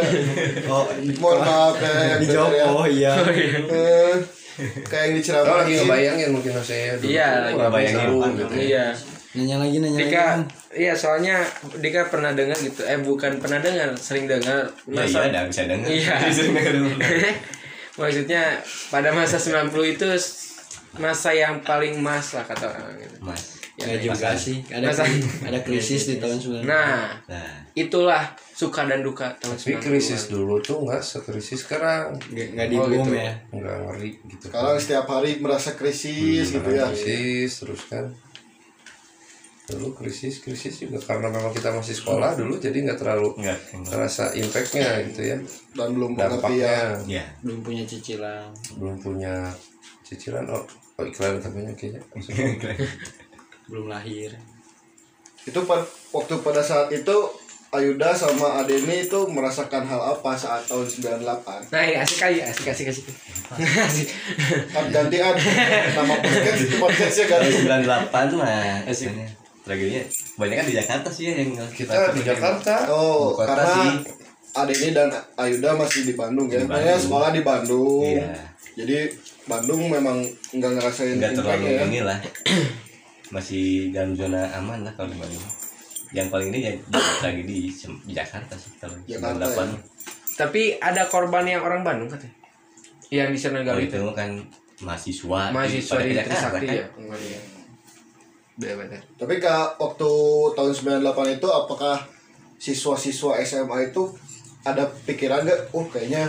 [0.66, 0.84] oh
[1.16, 2.64] mohon maaf ya yang dijawab dengar ya.
[2.68, 3.12] oh iya
[4.52, 7.78] Eh, kayak yang Lo lagi diceramahin ngebayangin mungkin saya dulu Iya, lagi apa
[8.36, 8.60] gitu ya.
[8.60, 8.86] Iya.
[9.32, 10.40] nanya lagi nanya lagi Dika, Bang.
[10.76, 11.36] iya soalnya
[11.80, 12.84] Dika pernah dengar gitu.
[12.84, 14.68] Eh bukan pernah dengar, sering dengar.
[14.84, 16.14] ya iya ada bisa denger Iya.
[17.94, 20.04] Maksudnya pada masa 90 itu
[20.94, 23.16] masa yang paling mas lah kata orang gitu.
[23.20, 23.62] mas.
[23.72, 24.56] Ya, Nggak juga Masa- sih.
[24.68, 25.08] Ada Masa-
[25.42, 27.56] ada krisis di tahun 90 Nah, nah.
[27.72, 29.82] itulah suka dan duka tahun Tapi 90-an.
[29.82, 32.12] krisis dulu tuh nggak sekrisis sekarang.
[32.28, 33.10] Nggak nggak di boom gitu.
[33.16, 33.32] ya.
[33.50, 34.44] Nggak ngeri gitu.
[34.46, 36.84] Sekarang setiap hari merasa krisis gitu ya.
[36.86, 38.12] krisis terus kan.
[39.64, 43.56] Dulu krisis krisis juga karena memang kita masih sekolah dulu jadi nggak terlalu enggak
[43.88, 45.36] terasa impactnya gitu ya.
[45.72, 46.74] Dan belum ya dampaknya
[47.08, 48.52] ya belum punya cicilan.
[48.76, 49.48] Belum punya
[50.12, 50.62] cicilan oh,
[50.94, 52.00] oh iklan katanya kayaknya
[53.68, 54.30] belum lahir
[55.42, 57.16] itu pa- waktu pada saat itu
[57.72, 61.72] Ayuda sama Adeni itu merasakan hal apa saat tahun 98?
[61.72, 63.08] Nah, ini asik kali, asik asik asik.
[63.88, 64.12] asik.
[64.68, 65.32] Kan gantian
[65.90, 67.64] nama podcast itu podcastnya ganti.
[67.64, 69.32] 98 mah sebenarnya
[69.64, 70.04] tragedinya
[70.36, 73.88] banyak kan di Jakarta sih ya yang kita di Jakarta Oh, karena sih.
[74.52, 76.60] Adeni dan Ayuda masih di Bandung ya.
[76.60, 77.04] Di Makanya Bandung.
[77.08, 78.04] sekolah di Bandung.
[78.04, 78.96] iya Jadi
[79.44, 81.84] Bandung memang nggak ngerasain nggak terlalu ya.
[81.84, 82.18] ini lah
[83.34, 85.44] masih dalam zona aman lah kalau di Bandung
[86.12, 86.72] yang paling ini ya
[87.24, 87.72] lagi di,
[88.04, 89.80] di Jakarta sih kalau Jakarta, 98 ya.
[90.32, 92.36] Tapi ada korban yang orang Bandung katanya.
[93.12, 94.30] Yang di sana kalau Gali itu kan
[94.84, 96.76] mahasiswa mahasiswa di ke Jakarta Trisakti kan.
[96.76, 96.86] ya.
[98.76, 99.00] Benar.
[99.16, 100.10] Tapi kak waktu
[100.52, 101.96] tahun 98 itu apakah
[102.60, 104.12] siswa-siswa SMA itu
[104.62, 105.72] ada pikiran nggak?
[105.72, 106.28] Oh kayaknya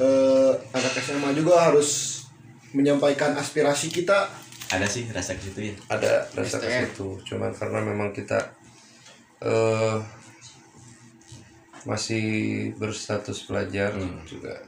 [0.00, 2.22] eh, anak SMA juga harus
[2.72, 4.28] menyampaikan aspirasi kita.
[4.66, 5.74] ada sih rasa ke situ ya.
[5.86, 7.22] Ada rasa ke situ.
[7.22, 8.38] Cuman karena memang kita
[9.40, 9.98] eh
[11.86, 12.26] masih
[12.74, 13.94] berstatus pelajar
[14.26, 14.58] juga.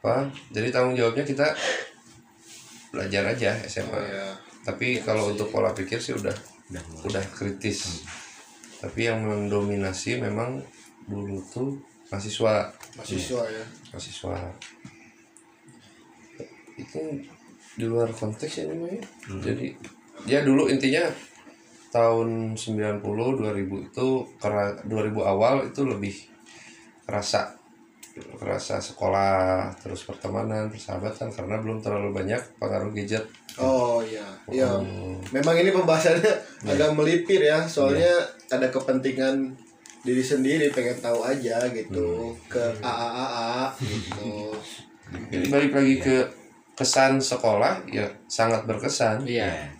[0.00, 0.32] Apa?
[0.48, 1.52] Jadi tanggung jawabnya kita
[2.88, 4.00] belajar aja SMA
[4.68, 6.36] tapi kalau untuk pola pikir sih udah
[6.68, 8.04] udah udah kritis.
[8.84, 10.60] Tapi yang mendominasi memang
[11.08, 11.80] dulu tuh
[12.12, 12.68] mahasiswa.
[13.00, 13.64] Mahasiswa ya.
[13.90, 14.36] Mahasiswa.
[16.78, 17.00] Itu
[17.78, 19.06] di luar konteks ya namanya
[19.38, 19.70] jadi
[20.26, 21.06] ya dulu intinya
[21.94, 26.14] tahun 90 2000 itu kera 2000 awal itu lebih
[27.08, 27.56] kerasa.
[28.18, 33.24] Kerasa sekolah terus pertemanan persahabatan karena belum terlalu banyak pengaruh gadget.
[33.56, 34.68] Oh iya, iya.
[34.74, 35.22] Hmm.
[35.30, 36.32] Memang ini pembahasannya
[36.66, 38.10] agak melipir ya, soalnya
[38.50, 39.54] ada kepentingan
[40.06, 44.54] diri sendiri pengen tahu aja gitu ke AAAA gitu.
[45.32, 46.16] jadi balik lagi ke
[46.78, 49.26] kesan sekolah ya sangat berkesan.
[49.26, 49.74] Iya.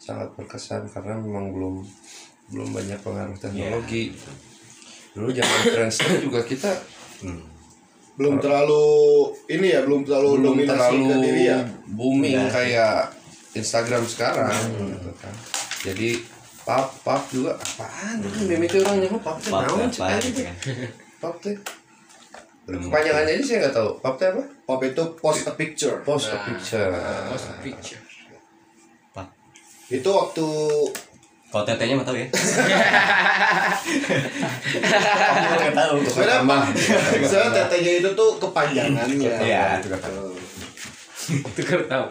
[0.00, 1.84] sangat berkesan karena memang belum
[2.50, 4.10] belum banyak pengaruh teknologi.
[5.14, 6.72] Dulu zaman Friendster juga kita
[8.20, 8.84] Belum terlalu
[9.48, 11.58] ini ya, belum terlalu belum dominasi terlalu ke diri ya.
[11.88, 13.12] booming kayak
[13.56, 15.34] Instagram sekarang gitu kan.
[15.84, 16.10] Jadi
[16.70, 20.54] pap pap juga apaan itu meme itu orang nyebut pap teh naon cek gitu kan.
[21.18, 21.58] pap teh
[22.70, 25.98] kepanjangannya aja saya nggak tahu pap teh apa Pop itu post a picture.
[26.06, 26.94] post a picture
[27.26, 27.98] Post a picture.
[29.90, 30.46] Itu waktu
[31.50, 32.30] kalau tetenya mah tahu ya
[35.10, 36.62] Kamu nggak tahu sebenarnya tambah.
[37.26, 39.34] Saya tetenya itu tuh kepanjangannya.
[39.42, 40.06] Iya, itu kata.
[41.50, 42.06] Itu kan tahu.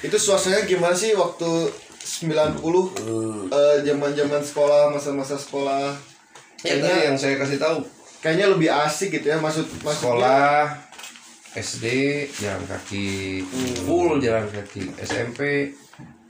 [0.00, 1.68] Itu suasananya gimana sih waktu
[2.00, 2.60] 90
[3.52, 5.92] eh, zaman-zaman sekolah, masa-masa sekolah?
[6.60, 7.80] ya Kayaknya yang saya kasih tahu
[8.20, 10.60] kayaknya lebih asik gitu ya maksud maksudnya sekolah
[11.56, 11.86] SD
[12.36, 13.40] jalan kaki
[13.88, 15.72] full jalan kaki SMP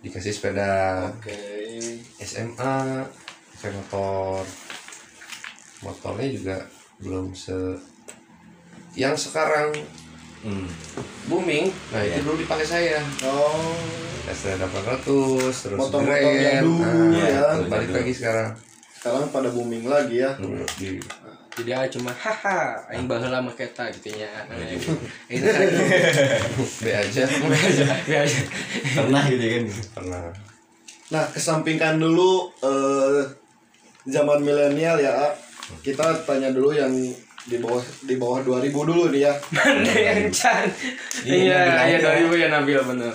[0.01, 1.35] dikasih sepeda Oke.
[2.23, 3.05] SMA
[3.59, 4.47] pakai motor
[5.83, 6.57] motornya juga
[7.03, 7.59] belum se
[8.95, 9.75] yang sekarang
[10.45, 10.67] hmm.
[11.29, 13.77] booming nah itu dulu dipakai saya Oh.
[14.21, 16.85] Tesla 800 terus Motor-motor yang dulu
[17.17, 17.47] nah, ya.
[17.67, 18.53] balik lagi sekarang
[19.01, 20.37] Sekarang pada booming lagi ya.
[20.37, 21.01] Hmm, di
[21.57, 24.29] Jadi ah cuma haha aing baheula make eta gitu nya.
[24.45, 24.77] Ini
[26.85, 27.25] B aja
[28.93, 29.65] pernah gitu kan
[29.97, 30.23] pernah
[31.11, 33.27] Nah, kesampingkan dulu eh,
[34.07, 35.13] zaman milenial ya.
[35.27, 35.29] A.
[35.83, 36.91] Kita tanya dulu yang
[37.47, 39.33] di bawah di bawah 2000 dulu nih ya.
[39.51, 40.67] Mana yang can?
[41.23, 43.15] Iya, iya 2000 ya Nabil bener.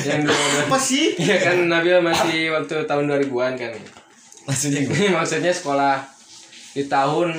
[0.00, 0.64] Yang 2000.
[0.64, 1.06] Apa sih?
[1.16, 3.72] Iya kan Nabil masih waktu tahun 2000-an kan.
[4.44, 6.04] maksudnya gue Ini maksudnya sekolah
[6.72, 7.32] di tahun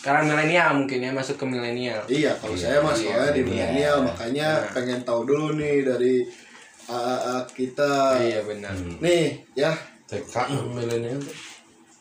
[0.00, 2.00] sekarang milenial mungkin ya masuk ke milenial.
[2.06, 3.70] Iya, kalau saya mah soalnya di Iya.
[3.70, 6.24] milenial makanya pengen tahu dulu nih dari
[6.84, 8.18] AAA kita.
[8.18, 8.74] Iya benar.
[8.98, 9.70] Nih, ya.
[10.08, 10.34] TK
[10.74, 11.20] milenial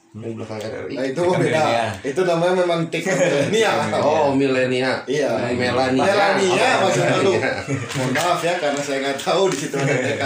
[0.10, 1.38] yang belakang RRI Nah, itu beda.
[1.38, 1.90] milenial.
[2.02, 3.78] Itu namanya memang TikTok milenial.
[4.10, 5.30] oh milenial Iya.
[5.54, 5.70] Melania
[6.02, 7.34] Melania Oh, maksudnya lu.
[7.94, 10.24] Mohon maaf ya karena saya nggak tahu di situ ada TK.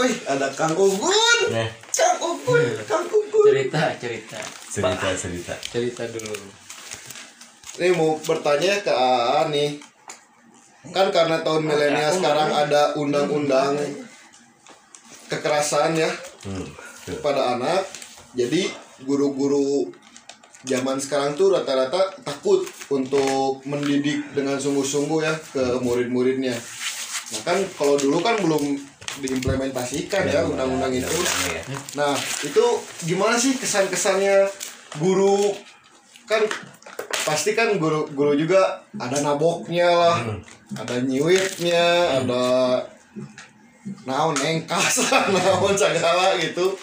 [0.00, 1.38] Wih, ada Kang Ugun.
[1.52, 3.44] nah Kang Ugun, Kang Ugun.
[3.52, 4.38] Cerita, cerita.
[4.64, 6.32] cerita cerita Cerita dulu.
[7.76, 9.70] Nih mau bertanya ke AA nih.
[10.88, 13.76] Kan karena tahun milenial sekarang ada undang-undang
[15.30, 16.10] kekerasan ya
[16.44, 16.66] hmm.
[17.22, 17.86] pada anak.
[18.34, 18.66] Jadi
[19.06, 19.90] guru-guru
[20.66, 26.54] zaman sekarang tuh rata-rata takut untuk mendidik dengan sungguh-sungguh ya ke murid-muridnya.
[27.30, 31.16] Nah kan kalau dulu kan belum diimplementasikan ya undang-undang itu.
[31.50, 31.62] ya.
[31.98, 32.14] Nah,
[32.46, 32.64] itu
[33.10, 34.46] gimana sih kesan-kesannya
[35.02, 35.50] guru
[36.30, 36.46] kan
[37.26, 40.18] pasti kan guru guru juga ada naboknya lah,
[40.78, 42.44] ada nyiwitnya, ada
[44.04, 46.76] naon engkas lah, naon segala gitu.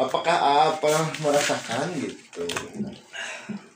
[0.00, 2.44] apakah pernah merasakan gitu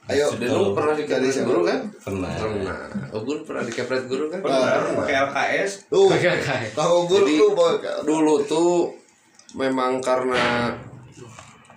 [0.06, 1.48] ayo Sudah lu pernah dari dikepret siapa?
[1.50, 1.80] guru kan?
[1.98, 2.78] pernah Pernah.
[3.10, 4.38] Oh, guru pernah dikepret guru kan?
[4.38, 5.02] Pernah.
[5.02, 6.06] pakai LKS tuh
[6.78, 7.50] kalau guru Jadi, tuh
[8.06, 8.70] Dulu tuh
[9.58, 10.70] memang karena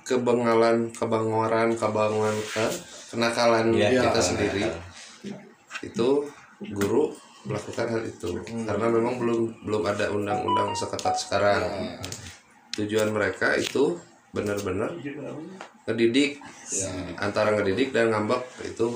[0.05, 2.65] kebengalan, kebangoran, kebanguan ke
[3.13, 4.25] kenakalan Iya, kita iya.
[4.25, 4.63] sendiri
[5.79, 6.09] itu
[6.75, 7.13] guru
[7.49, 8.29] melakukan hal itu.
[8.45, 11.65] Karena memang belum belum ada undang-undang seketat sekarang.
[12.77, 13.97] Tujuan mereka itu
[14.29, 14.93] benar-benar
[15.89, 16.37] ngedidik
[17.17, 18.93] antara ngedidik dan ngambek itu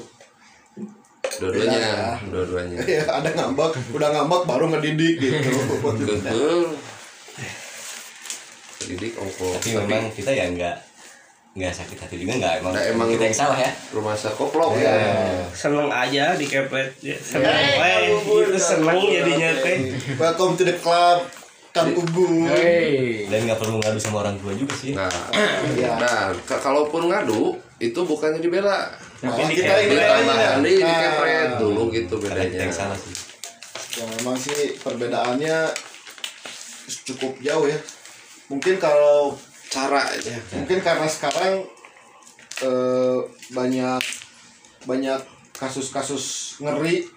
[1.41, 2.77] dua-duanya dua-duanya.
[2.85, 5.41] Ya ada ngambek udah ngambek baru ngedidik gitu.
[5.81, 6.69] Betul.
[8.83, 10.92] Ngedidik tapi memang kita ya nggak
[11.53, 12.53] nggak sakit hati juga nggak?
[12.59, 13.69] Emang, Nggak, emang kita yang salah ya?
[13.93, 14.93] rumah koplok ya.
[15.53, 17.93] Seneng aja dikepret ya, seneng we
[18.41, 19.77] gitu seneng jadinya teh.
[20.15, 21.21] Welcome to the club
[21.69, 23.29] Kang Ugu Hey.
[23.29, 24.93] dan nggak perlu ngadu sama orang tua juga sih.
[24.93, 25.09] Nah,
[25.73, 25.93] Iya.
[25.97, 28.89] nah ka- kalaupun ngadu itu bukannya dibela,
[29.19, 29.89] Tapi kita yang dikepret.
[29.89, 30.17] ditanya.
[30.17, 32.57] ditambahkan di Nah, dikepret dulu gitu bedanya.
[32.59, 33.13] yang salah sih.
[33.93, 35.57] Ya memang sih perbedaannya
[37.05, 37.77] cukup jauh ya.
[38.47, 39.33] Mungkin kalau
[39.73, 40.37] Cara aja.
[40.53, 41.65] mungkin karena sekarang
[42.61, 44.03] eh, banyak
[44.85, 45.21] banyak
[45.57, 47.09] kasus-kasus ngeri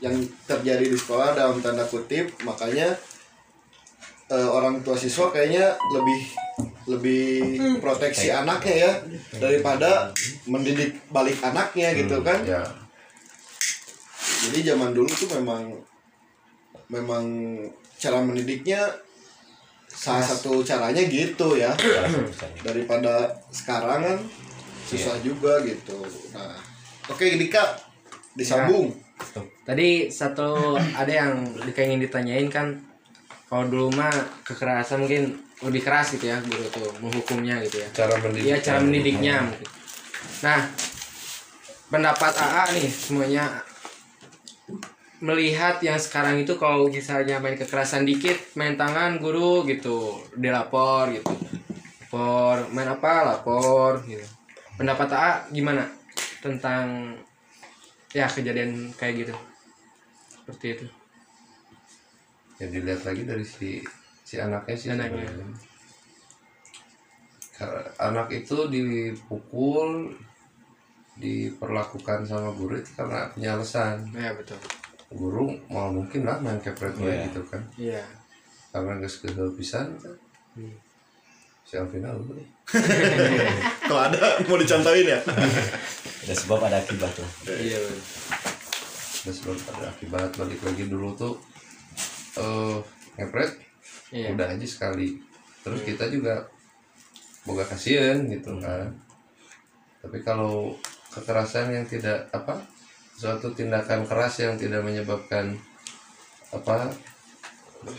[0.00, 0.14] yang
[0.48, 2.32] terjadi di sekolah dalam tanda kutip.
[2.48, 2.96] Makanya
[4.32, 6.20] eh, orang tua siswa kayaknya lebih
[6.88, 7.26] lebih
[7.84, 8.92] proteksi anaknya ya
[9.36, 10.08] daripada
[10.48, 12.40] mendidik balik anaknya gitu kan.
[12.48, 12.64] Ya,
[14.48, 15.76] jadi zaman dulu tuh memang
[16.88, 17.24] memang
[18.00, 18.80] cara mendidiknya
[19.98, 21.74] salah satu caranya gitu ya.
[22.66, 24.18] Daripada sekarang kan
[24.86, 25.98] susah juga gitu.
[26.32, 26.54] Nah
[27.10, 27.74] oke Dika
[28.38, 28.94] disambung.
[29.66, 32.78] Tadi satu ada yang ingin ditanyain kan
[33.50, 34.14] kalau dulu mah
[34.46, 37.88] kekerasan mungkin lebih keras gitu ya guru tuh menghukumnya gitu ya.
[37.90, 38.46] cara mendidik.
[38.46, 39.36] Iya cara mendidiknya.
[39.42, 39.68] Mungkin.
[40.46, 40.60] Nah
[41.90, 43.44] pendapat AA nih semuanya
[45.18, 51.34] melihat yang sekarang itu kalau misalnya main kekerasan dikit main tangan guru gitu dilapor gitu
[52.06, 54.24] lapor main apa lapor gitu
[54.78, 55.84] pendapat AA gimana
[56.38, 57.18] tentang
[58.14, 59.34] ya kejadian kayak gitu
[60.46, 60.86] seperti itu
[62.58, 63.78] Ya dilihat lagi dari si
[64.26, 64.90] si anaknya sih.
[64.90, 65.30] Anaknya.
[65.30, 65.58] sebenarnya.
[68.02, 70.10] Anak itu dipukul,
[71.22, 74.10] diperlakukan sama guru itu karena punya alasan.
[74.10, 74.58] ya betul
[75.08, 77.24] Guru mau mungkin lah main kepret Iya.
[77.32, 77.62] gitu kan.
[77.80, 78.04] iya.
[78.68, 80.14] Karena nggak segel pisan kan.
[81.64, 82.48] Si Alvina lu deh
[83.84, 85.20] kalau ada mau dicontohin ya?
[86.28, 87.30] Ada sebab ada akibat lah.
[87.48, 87.80] Iya
[89.24, 90.28] udah sebelum ada akibat.
[90.36, 91.34] Balik lagi dulu tuh
[92.36, 92.76] eh
[93.16, 93.56] ngepret
[94.12, 94.32] iya.
[94.32, 95.16] udah aja sekali.
[95.64, 96.44] Terus kita juga
[97.44, 98.92] boga kasihan gitu kan.
[100.04, 100.76] Tapi kalau
[101.12, 102.60] kekerasan yang tidak apa
[103.18, 105.58] suatu tindakan keras yang tidak menyebabkan
[106.48, 106.86] apa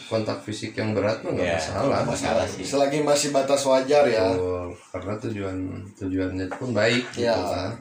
[0.08, 2.00] kontak fisik yang berat mah nggak Ya, masalah.
[2.04, 2.64] masalah sih.
[2.64, 4.32] Selagi masih batas wajar ya.
[4.32, 4.72] Betul.
[4.90, 5.58] karena tujuan
[5.96, 7.36] tujuannya pun baik gitu Ya.
[7.36, 7.72] kan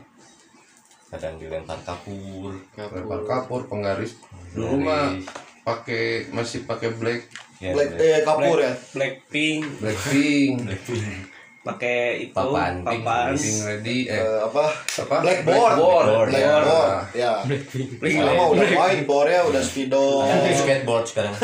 [1.08, 2.52] kadang dilempar kapur.
[2.76, 3.60] Lempar kapur.
[3.64, 4.12] penggaris.
[4.52, 5.14] Dulu mah
[5.64, 7.22] pakai masih pakai black.
[7.58, 8.70] Ya, Black, eh, kapur ya?
[8.94, 10.56] Blackpink blackpink
[11.58, 14.64] pakai itu Papan, papan pink ready eh Eh, apa?
[14.72, 15.16] apa?
[15.20, 15.74] Blackboard.
[15.76, 17.32] Blackboard, blackboard ya.
[17.44, 17.44] ya.
[18.00, 20.22] Sekarang mah udah whiteboard ya udah speedo.
[20.22, 21.34] Ada skateboard sekarang.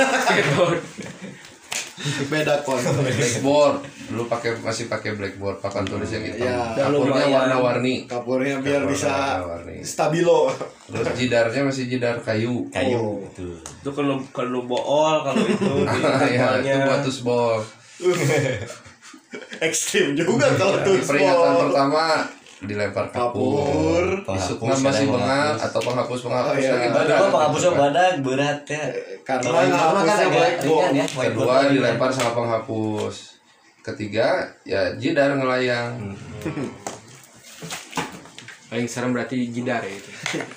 [2.27, 2.77] Beda kon.
[2.77, 3.77] Blackboard.
[4.05, 6.45] Dulu pakai masih pakai blackboard papan tulis yang hitam.
[6.45, 6.61] Ya.
[6.77, 7.95] kapurnya warna-warni.
[8.05, 9.77] Kapurnya biar Kapur bisa warna-warni.
[9.81, 10.53] stabilo.
[10.85, 12.69] Terus jidarnya masih jidar kayu.
[12.69, 12.97] Kayu.
[12.97, 13.17] Oh.
[13.25, 13.57] itu.
[13.57, 17.65] Itu kalau kalau bool kalau itu di ya itu buat tusbol
[19.61, 21.61] ekstrim juga kalau tuh peringatan sport.
[21.69, 22.05] pertama
[22.65, 24.65] dilempar kapur kapur.
[24.81, 26.71] masih ada bengal atau penghapus penghapus Oh, iya.
[26.71, 27.17] lagi Aduh, badan.
[27.17, 28.85] kok penghapusnya badak berat ya.
[29.21, 30.17] Karena mah kan
[30.63, 31.07] ringan ya.
[31.07, 33.17] Kedua dilempar sama penghapus.
[33.83, 34.29] Ketiga
[34.65, 35.93] ya jidar ngelayang
[38.75, 40.11] paling serem berarti jidar ya itu.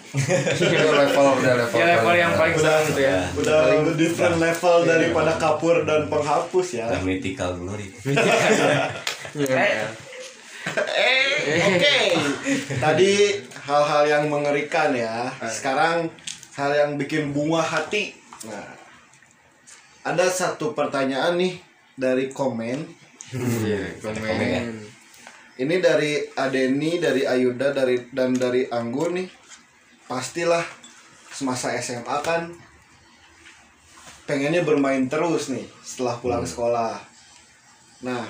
[0.58, 1.78] Itu level udah level.
[1.78, 3.22] Ya level yang paling serem itu ya.
[3.38, 6.90] udah different level daripada kapur dan penghapus ya.
[6.90, 7.94] Udah mythical glory
[9.38, 9.86] Eh,
[11.46, 11.98] Eh, oke.
[12.82, 13.12] Tadi
[13.70, 15.30] hal-hal yang mengerikan ya.
[15.46, 16.10] Sekarang
[16.58, 18.18] hal yang bikin bunga hati.
[18.50, 18.74] Nah,
[20.02, 21.62] ada satu pertanyaan nih
[21.94, 22.82] dari komen.
[23.30, 24.87] Iya, komen.
[25.58, 29.30] Ini dari Adeni, dari Ayuda, dari dan dari Anggun nih.
[30.06, 30.64] Pastilah
[31.34, 32.54] semasa SMA kan
[34.30, 37.02] pengennya bermain terus nih setelah pulang sekolah.
[38.06, 38.24] Nah,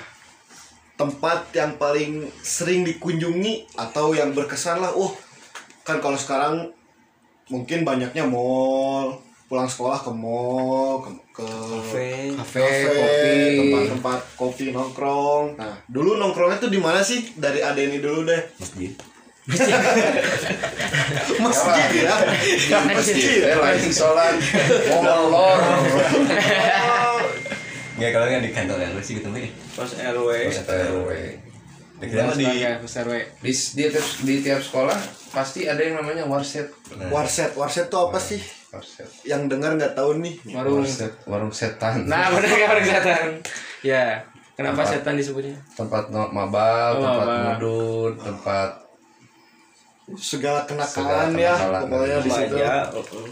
[0.98, 5.14] tempat yang paling sering dikunjungi atau yang berkesan lah wah
[5.86, 6.74] kan kalau sekarang
[7.46, 12.36] mungkin banyaknya mall pulang sekolah ke mall ke, ke Kafe.
[12.36, 15.56] kafe kopi tempat-tempat kopi nongkrong.
[15.56, 17.32] Nah dulu nongkrongnya tuh di mana sih?
[17.32, 18.42] Dari Adeni dulu deh.
[18.60, 18.92] Masjid.
[21.48, 22.16] Masjid ya?
[22.92, 23.40] Masjid.
[23.48, 24.36] Eh lagi sholat.
[25.00, 25.60] Molor.
[27.96, 29.50] nggak kalau nggak di kantor RW sih ketemu ya?
[29.72, 30.28] Pas RW.
[30.52, 31.10] RW.
[31.98, 32.46] Dikira mah di
[32.84, 33.24] besar we.
[33.40, 34.94] Di, di, tiap, di tiap sekolah
[35.32, 36.68] pasti ada yang namanya warset.
[37.08, 37.56] warset.
[37.56, 39.08] Warset tuh apa sih Warset.
[39.24, 42.04] yang dengar nggak tahu nih warung Warset, warung setan.
[42.04, 43.28] nah benar kan warung setan
[43.80, 44.04] ya
[44.52, 44.92] kenapa Tempat.
[44.92, 47.44] setan disebutnya tempat no, mabal, Oh, tempat mabal.
[47.54, 48.70] mudun, tempat
[50.10, 51.82] segala Segala kenakalan ya kenakalan.
[51.86, 52.72] pokoknya di situ Remaja.
[52.90, 53.28] heeh.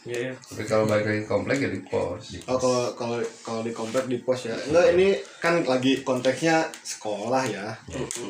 [0.00, 0.34] Iya, iya.
[0.40, 2.22] tapi kalau balik lagi komplek ya di pos.
[2.46, 4.56] Oh kalau kalau kalau di komplek di pos ya.
[4.56, 7.76] Enggak ini kan lagi konteksnya sekolah ya.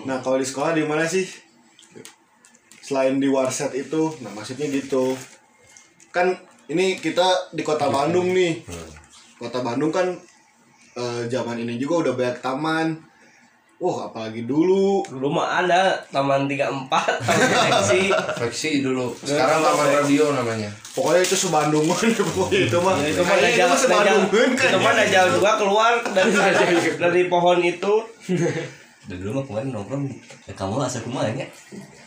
[0.03, 1.23] Nah kalau di sekolah di mana sih?
[2.81, 5.12] Selain di warset itu, nah maksudnya gitu.
[6.18, 6.35] Kan
[6.66, 8.59] ini kita di kota Bandung nih.
[9.38, 10.11] Kota Bandung kan
[10.98, 12.88] eh, zaman ini juga udah banyak taman.
[13.78, 15.07] Wah apalagi dulu.
[15.07, 18.11] Dulu mah ada Taman 34, Taman Seksi.
[18.11, 19.14] Fleksi dulu.
[19.22, 20.66] Sekarang taman radio namanya.
[20.98, 21.87] Pokoknya itu sebandungan
[22.35, 22.98] pokoknya itu mah.
[22.98, 24.50] Ya, itu mah dajal, kan.
[24.50, 26.31] itu mah dajal juga keluar dari
[27.07, 27.94] dari pohon itu.
[29.09, 30.05] Dan dulu mah kemarin nongkrong
[30.44, 31.49] ya kamu asal kumanya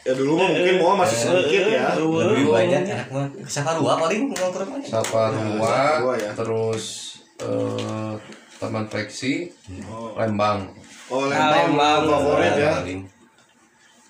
[0.02, 1.94] Ya dulu mah mungkin mau masih sedikit ya.
[1.98, 6.32] lebih banyak anak mah saparua paling nongkrong mah Saparua, Saparua ya.
[6.34, 6.86] terus
[7.38, 8.14] eh,
[8.56, 9.50] Taman Fleksi,
[10.14, 10.70] Lembang.
[11.10, 12.22] Oh Nah, Lembang Lembang.
[12.22, 12.74] favorit ya.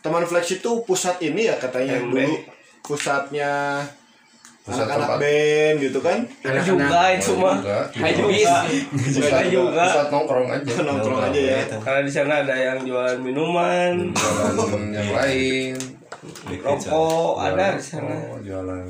[0.01, 2.11] Teman Flex itu pusat ini ya katanya MB.
[2.11, 2.35] dulu
[2.81, 4.00] pusatnya Pusat
[4.61, 7.57] anak-anak band gitu kan Itu juga itu mah.
[7.57, 7.79] juga.
[7.91, 8.55] Hai juga.
[8.93, 9.83] Pusat, juga.
[9.83, 10.73] pusat nongkrong aja.
[10.87, 15.73] nongkrong aja ya Karena di sana ada yang jualan minuman, Jualan yang lain.
[16.61, 18.13] rokok, ada di sana.
[18.27, 18.85] Oh, jualan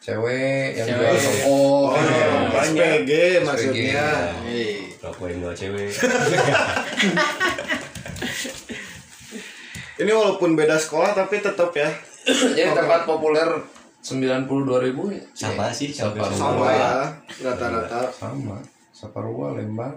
[0.00, 1.04] cewek yang Cewek.
[1.04, 1.44] jual rokok.
[1.44, 1.92] oh
[2.48, 3.04] banyak.
[3.04, 3.12] SPG
[3.44, 4.06] maksudnya
[4.42, 5.90] Eh, rokok yang bawa cewek
[9.98, 11.90] ini walaupun beda sekolah tapi tetap ya
[12.24, 13.48] Jadi tempat populer
[14.08, 15.22] 92 ribu ya?
[15.36, 16.32] Sama sih, Saparua.
[16.32, 16.92] sama ya
[17.44, 18.56] rata-rata Sama.
[18.88, 19.94] Saparua, Lembang.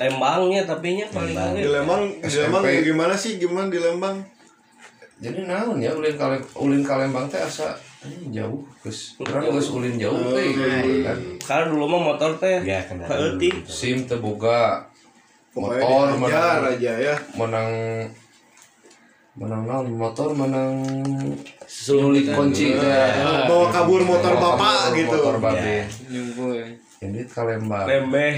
[0.00, 1.52] Lembangnya tapi nya paling Lembang.
[1.58, 2.36] di Lembang di.
[2.38, 4.16] Lembang gimana sih gimana di Lembang
[5.22, 9.94] Jadi naon ya ulin kale ulin kalembang teh asa ini jauh geus urang geus ulin
[9.94, 10.50] jauh teh
[11.06, 11.14] kan.
[11.38, 13.62] Karena dulu mah motor teh ya kenal Heeutik.
[13.62, 14.82] SIM boga.
[15.54, 17.70] pokoknya Motor menang aja ya menang
[19.32, 20.76] menang naon motor menang
[21.64, 23.08] Sulit kunci teh.
[23.48, 25.76] bawa kabur motor Bawa bapak kabur gitu Motor babe.
[26.12, 26.52] nyumpul
[27.02, 27.82] Ini kalembang.
[27.88, 28.32] lembeh.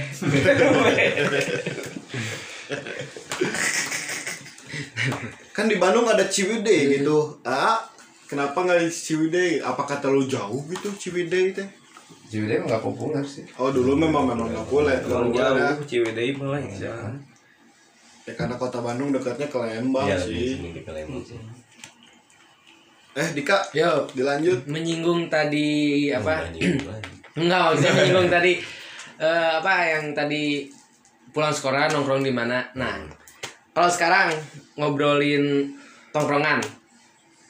[5.52, 7.78] kan di Bandung ada Ciwidey gitu ah
[8.26, 11.68] kenapa nggak di Ciwidey apakah terlalu jauh gitu Ciwidey teh
[12.26, 13.46] Ciwidey nggak populer sih.
[13.58, 15.06] oh dulu memang memang nggak boleh ya.
[15.30, 16.94] jauh Ciwidey mah ya.
[18.24, 20.56] Ya karena kota Bandung dekatnya ke Lembang ya sih.
[20.56, 21.36] sini di Palembang sih.
[23.14, 24.64] Eh Dika yo dilanjut.
[24.66, 26.48] menyinggung tadi apa?
[26.48, 27.10] Banyak lagi.
[27.38, 28.52] enggak maksudnya menyinggung tadi
[29.20, 30.66] eh, apa yang tadi
[31.30, 32.64] pulang sekolah nongkrong di mana.
[32.74, 33.04] Nah
[33.76, 34.32] kalau sekarang
[34.80, 35.76] ngobrolin
[36.10, 36.64] tongkrongan.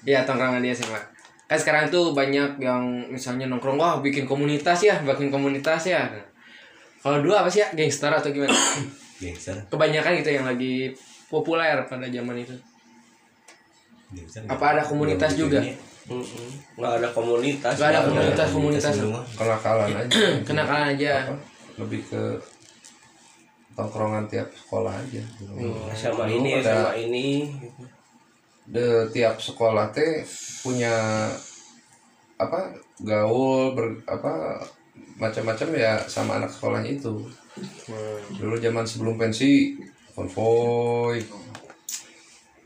[0.05, 1.01] Ya tongkrongan dia SMA
[1.45, 6.09] kan sekarang tuh banyak yang misalnya nongkrong wah bikin komunitas ya bikin komunitas ya.
[7.05, 7.69] Kalau dulu apa sih ya?
[7.77, 8.49] Gangster atau gimana
[9.17, 10.91] gangster kebanyakan gitu yang lagi
[11.27, 12.55] populer pada zaman itu
[14.11, 15.59] gangster Apa ada komunitas juga?
[16.05, 16.77] Mm-mm.
[16.77, 17.75] Nggak ada komunitas.
[17.75, 18.49] Nggak ada komunitas.
[18.53, 18.95] komunitas.
[19.35, 20.05] Kenakalan aja.
[20.49, 21.35] kenakalan aja Apa?
[21.81, 22.23] Lebih ke
[23.75, 25.23] tongkrongan tiap sekolah aja.
[25.97, 27.27] Sama Dulu ini, ada- sama ini.
[28.65, 30.25] de tiap sekolah teh
[30.61, 30.93] punya
[32.37, 34.57] apa gaul ber, apa
[35.17, 37.13] macam-macam ya sama anak sekolahnya itu
[38.35, 39.79] dulu zaman sebelum pensi
[40.13, 41.23] konvoy.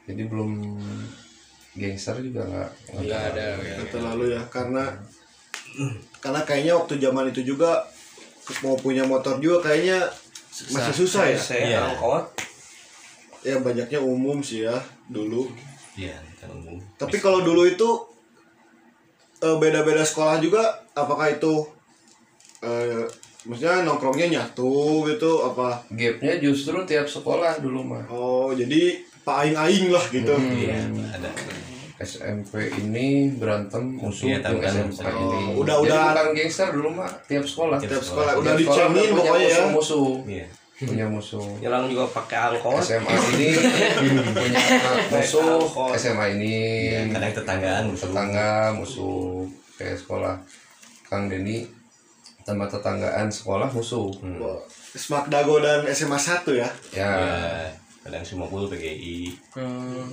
[0.09, 0.51] Jadi belum
[1.75, 3.75] gangster juga nggak nggak ada ya.
[3.77, 4.85] Nggak terlalu ya karena
[6.19, 7.85] karena kayaknya waktu zaman itu juga
[8.65, 10.09] mau punya motor juga kayaknya
[10.73, 11.39] masih susah ya.
[11.39, 11.81] Saya Iya.
[11.93, 12.25] angkot.
[13.47, 14.75] ya banyaknya umum sih ya
[15.07, 15.47] dulu.
[15.95, 16.75] Iya kan umum.
[16.99, 17.87] Tapi kalau dulu itu
[19.39, 20.59] eh, beda-beda sekolah juga
[20.91, 21.63] apakah itu
[22.67, 23.07] eh,
[23.45, 24.73] maksudnya nongkrongnya nyatu
[25.05, 25.85] gitu apa?
[25.89, 28.03] Gapnya justru tiap sekolah dulu mah.
[28.09, 30.35] Oh jadi pak aing-aing lah gitu.
[30.35, 30.83] Iya
[31.13, 31.31] ada.
[31.99, 35.19] SMP ini berantem musuh Iya, tahu yang kan, SMP misalnya.
[35.19, 35.39] ini.
[35.53, 37.77] Udah- Jadi udah- bukan gangster dulu mah tiap sekolah.
[37.77, 38.33] tiap sekolah.
[38.33, 39.59] Tiap udah Tiap sekolah dicengin punya pokoknya ya.
[39.59, 40.11] musuh-musuh.
[40.25, 40.47] iya.
[40.79, 41.43] Punya musuh.
[41.59, 42.79] Nyelang juga pakai angkot.
[42.79, 43.49] SMA ini
[43.99, 44.23] punya
[45.11, 45.67] musuh.
[45.93, 46.55] SMA ini
[47.11, 48.07] kadang tetanggaan musuh.
[48.07, 49.43] tetangga musuh
[49.75, 50.35] kayak sekolah.
[51.03, 51.67] Kang Denny
[52.49, 54.57] sama tetanggaan sekolah musuh Wah,
[54.91, 56.65] Smak Dago dan SMA 1 ya.
[56.91, 57.69] ya ya
[58.01, 60.09] kadang semua pul PGI Hmm.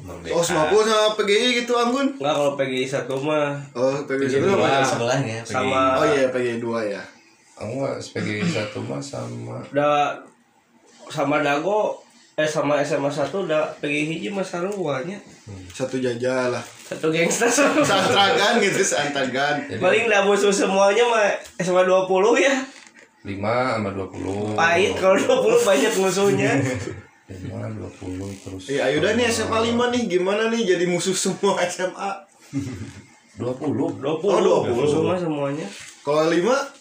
[0.00, 0.32] Merdeka.
[0.32, 2.14] Oh, Smakul sama PGI gitu Anggun.
[2.14, 4.56] Enggak kalau PGI satu mah Oh, PGI PGI 1 apa?
[4.56, 5.52] dua sebelahnya PGI.
[5.52, 7.02] Sama- Oh iya, PGI 2 ya.
[7.52, 10.16] aku nggak SPG satu mah sama udah
[11.04, 12.00] sama Dago
[12.34, 15.18] eh sama SMA 1 udah PGI hiji mah sarungnya.
[15.70, 16.62] Satu jajah lah.
[16.62, 17.50] Satu gangster.
[17.90, 19.66] Santragan gitu, santragan.
[19.76, 21.26] Paling dah musuh semuanya mah
[21.58, 22.06] SMA 20
[22.40, 22.54] ya.
[23.20, 26.52] 5 sama 20 Pahit kalau 20 banyak musuhnya.
[27.30, 27.46] 5
[28.00, 32.10] 20 terus Eh, ayo dah nih SMA 5 nih, gimana nih jadi musuh semua SMA?
[33.36, 35.68] 20 20 Oh, 20 semua semuanya.
[36.00, 36.32] Kalau 5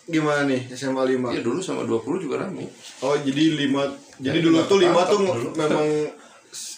[0.08, 1.36] gimana nih SMA 5?
[1.36, 2.64] ya dulu sama 20 juga rame
[3.04, 5.50] Oh, jadi 5 jadi Jadi dulu tuh 5 ketangkep tuh dulu.
[5.60, 5.88] memang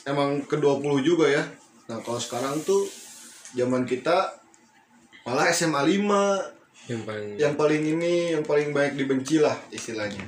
[0.05, 1.43] emang ke 20 juga ya.
[1.87, 2.85] Nah, kalau sekarang tuh
[3.53, 4.33] zaman kita
[5.21, 10.21] malah SMA 5 yang paling yang paling ini yang paling banyak dibenci lah istilahnya.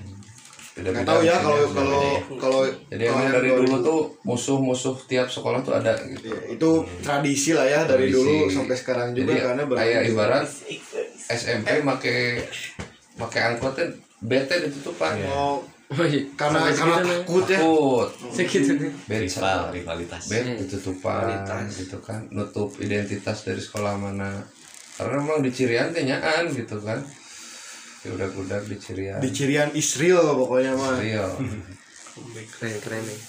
[0.74, 2.02] Nggak tahu ya kalau kalau
[2.42, 6.70] kalau jadi kalau dari dua dulu tuh musuh-musuh tiap sekolah tuh ada gitu Ya, itu
[7.06, 10.46] tradisi lah ya dari dulu sampai sekarang juga jadi karena kayak ibarat
[11.34, 12.46] SMP make
[13.18, 13.90] make angkotnya
[14.24, 15.20] bete ditutupan.
[15.28, 16.24] Oh, oh iya.
[16.40, 17.60] karena karena takut ya.
[17.60, 18.10] takut.
[18.32, 18.72] Segitu
[19.10, 20.24] bete rival rivalitas.
[20.30, 21.68] Bed ditutupan Kualitas.
[21.76, 22.24] gitu kan.
[22.32, 24.46] Nutup identitas dari sekolah mana.
[24.94, 27.02] Karena memang di Cirian nyaan gitu kan.
[28.04, 29.20] Ya udah udah di Cirian.
[29.20, 31.02] Di Cirian Israel pokoknya mah.
[31.02, 31.34] Real.
[32.62, 33.20] Keren keren nih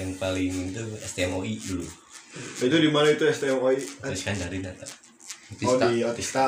[0.00, 1.86] yang paling itu STMOI dulu.
[2.64, 3.76] Itu di mana itu STMOI?
[4.00, 4.88] terus kan dari data
[5.52, 5.86] Oh Tista.
[5.92, 6.44] di Otista.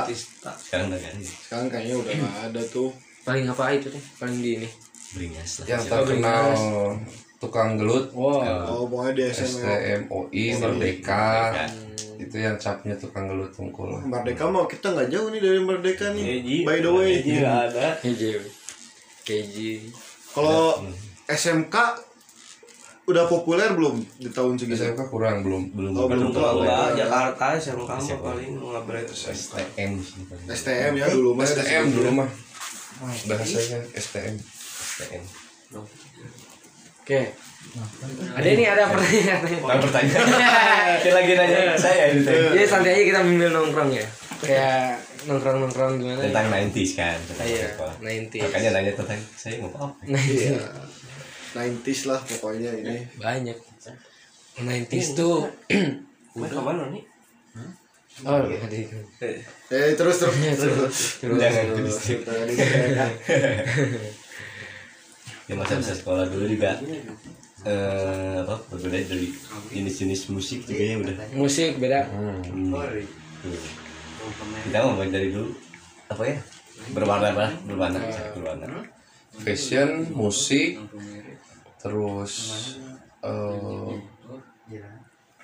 [0.56, 2.90] sekarang udah ganti Sekarang kayaknya udah nggak ada tuh.
[3.24, 4.04] paling apa itu teh?
[4.16, 4.68] Paling di ini.
[5.12, 5.66] Beringas lah.
[5.68, 6.46] Yang terkenal
[7.36, 8.08] tukang gelut.
[8.16, 9.60] Wow Oh pokoknya di SMA.
[9.60, 11.28] STMOI Merdeka.
[12.16, 14.00] Itu yang capnya tukang gelut tungkul.
[14.04, 16.24] Merdeka mau kita nggak jauh nih dari Merdeka nih.
[16.24, 16.56] Keji.
[16.64, 17.86] By the way, nggak ada.
[18.00, 18.40] keji.
[19.24, 19.70] Keji.
[20.32, 20.80] Kalau
[21.28, 21.74] SMK
[23.04, 24.80] udah populer belum di tahun segitu?
[24.86, 26.62] SMK kurang belum belum Oh, belum tahu.
[26.62, 29.06] enggak Jakarta SMK mah paling ngabret.
[29.06, 29.92] STM.
[30.46, 31.52] STM ya dulu mas.
[31.52, 32.28] STM dulu mah
[33.24, 35.22] bahasanya STM STM
[36.96, 37.20] oke
[38.32, 40.24] ada ini ada pertanyaan Bukan pertanyaan
[40.96, 44.06] Dia lagi nanya saya itu Jadi santai aja kita ambil nongkrong ya
[44.38, 46.24] kayak nongkrong nongkrong gimana ya?
[46.28, 48.42] tentang 90s kan tentang Iya, sekolah 90s.
[48.42, 50.54] makanya nanya tentang saya mau apa Nah, Iya.
[51.54, 53.06] 90s lah pokoknya ini.
[53.16, 53.54] banyak.
[54.58, 55.46] 90s tuh
[56.34, 57.04] nih?
[58.22, 58.80] oh tadi
[59.74, 60.34] Eh terus terus.
[60.38, 60.98] Terus.
[61.18, 61.98] terus Jangan terus.
[65.44, 66.80] Ya masa-masa sekolah dulu juga
[67.68, 69.28] eh apa berbeda dari
[69.76, 71.16] jenis-jenis musik juga ya udah.
[71.36, 72.08] Musik beda.
[72.08, 72.40] Hmm.
[74.64, 75.52] kita mau dari dulu
[76.08, 76.36] apa ya?
[76.96, 77.46] Berwarna apa?
[77.68, 78.00] Berwarna
[78.32, 78.88] berwarna.
[79.36, 80.80] Fashion musik
[81.84, 82.32] terus
[83.20, 83.92] eh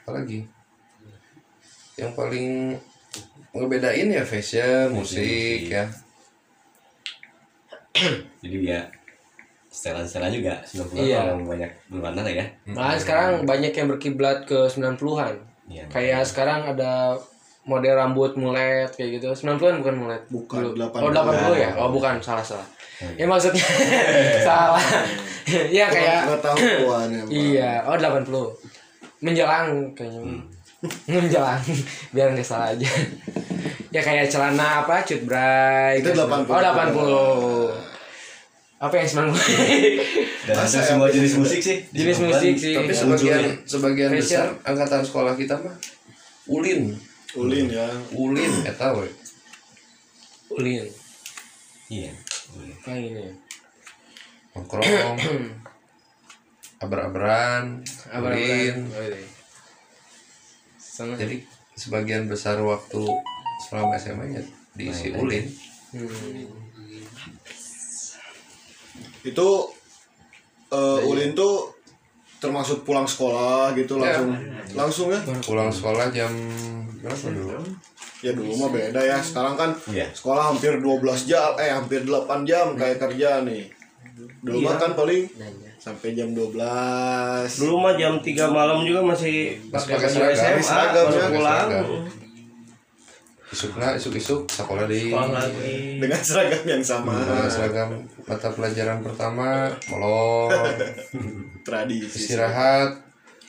[0.00, 0.40] apa lagi?
[1.94, 2.48] Yang paling
[3.52, 5.84] ngebedain ya fashion musik ya.
[8.40, 8.80] Jadi ya
[9.70, 11.18] setelan-setelan juga 90-an Iya.
[11.28, 12.46] orang banyak berwarna lah ya.
[12.66, 15.34] Malahan sekarang banyak yang berkiblat ke 90-an
[15.68, 15.84] Iya.
[15.86, 17.14] kayak sekarang ada
[17.62, 19.30] model rambut mulet kayak gitu.
[19.30, 20.74] 90-an bukan mulet Bukan, Dulu.
[20.80, 21.02] 80-an.
[21.04, 21.10] oh
[21.54, 21.70] 80 ya?
[21.76, 22.66] Oh bukan salah salah
[23.16, 23.64] ya maksudnya
[24.46, 24.84] salah.
[25.50, 27.22] Ya kayak Nggak tahu kawan ya.
[27.22, 27.30] Pak.
[27.30, 28.28] iya oh 80
[29.20, 30.20] menjelang kayaknya.
[31.12, 31.60] Menjelang
[32.10, 32.88] biar nggak salah aja.
[33.88, 36.46] Ya kayak celana apa cut bray Itu 80.
[36.46, 36.60] oh
[37.76, 37.88] 80
[38.80, 39.36] apa yang 90
[40.48, 42.72] dan hampir semua jenis musik sih Jenis musik sih.
[42.72, 42.96] tapi Iya.
[42.96, 45.76] sebagian sebagian besar angkatan sekolah kita mah
[46.48, 46.96] ulin.
[47.36, 47.84] Ulin ya.
[48.10, 49.04] ulin eta we
[50.50, 50.88] ulin.
[51.86, 52.10] Iya
[52.84, 53.34] kayak gini ya
[54.56, 55.18] nongkrong.
[56.82, 59.20] Aber-aberan Abang ulin oh, iya.
[61.16, 61.44] Jadi
[61.76, 63.04] sebagian besar waktu
[63.68, 64.42] selama SMA nya
[64.76, 65.44] diisi ulin.
[65.92, 66.08] Hmm.
[69.24, 69.48] Itu
[70.72, 71.79] eh, Ulin tuh
[72.40, 74.16] termasuk pulang sekolah gitu Ya.
[74.16, 74.30] langsung
[74.72, 75.20] langsung ya.
[75.40, 76.32] pulang sekolah jam
[76.98, 77.60] berapa dulu
[78.20, 79.16] Ya dulu mah beda ya.
[79.16, 80.04] Sekarang kan Iya.
[80.10, 83.64] sekolah hampir 12 jam, eh hampir 8 jam kayak kerja nih.
[84.42, 85.24] Dulu mah kan paling
[85.74, 87.48] sampai jam 12.
[87.56, 90.36] Dulu mah jam 3 malam juga masih pakai seragam.
[90.36, 91.28] SMA Seragam, baru ya.
[91.30, 91.68] pulang.
[91.70, 91.86] Seragam.
[93.50, 95.98] Isukna sekolah di sekolah lagi.
[95.98, 97.12] Dengan seragam yang sama.
[97.12, 100.54] Nah, seragam mata pelajaran pertama molor.
[101.66, 102.30] Tradisi.
[102.30, 102.94] Istirahat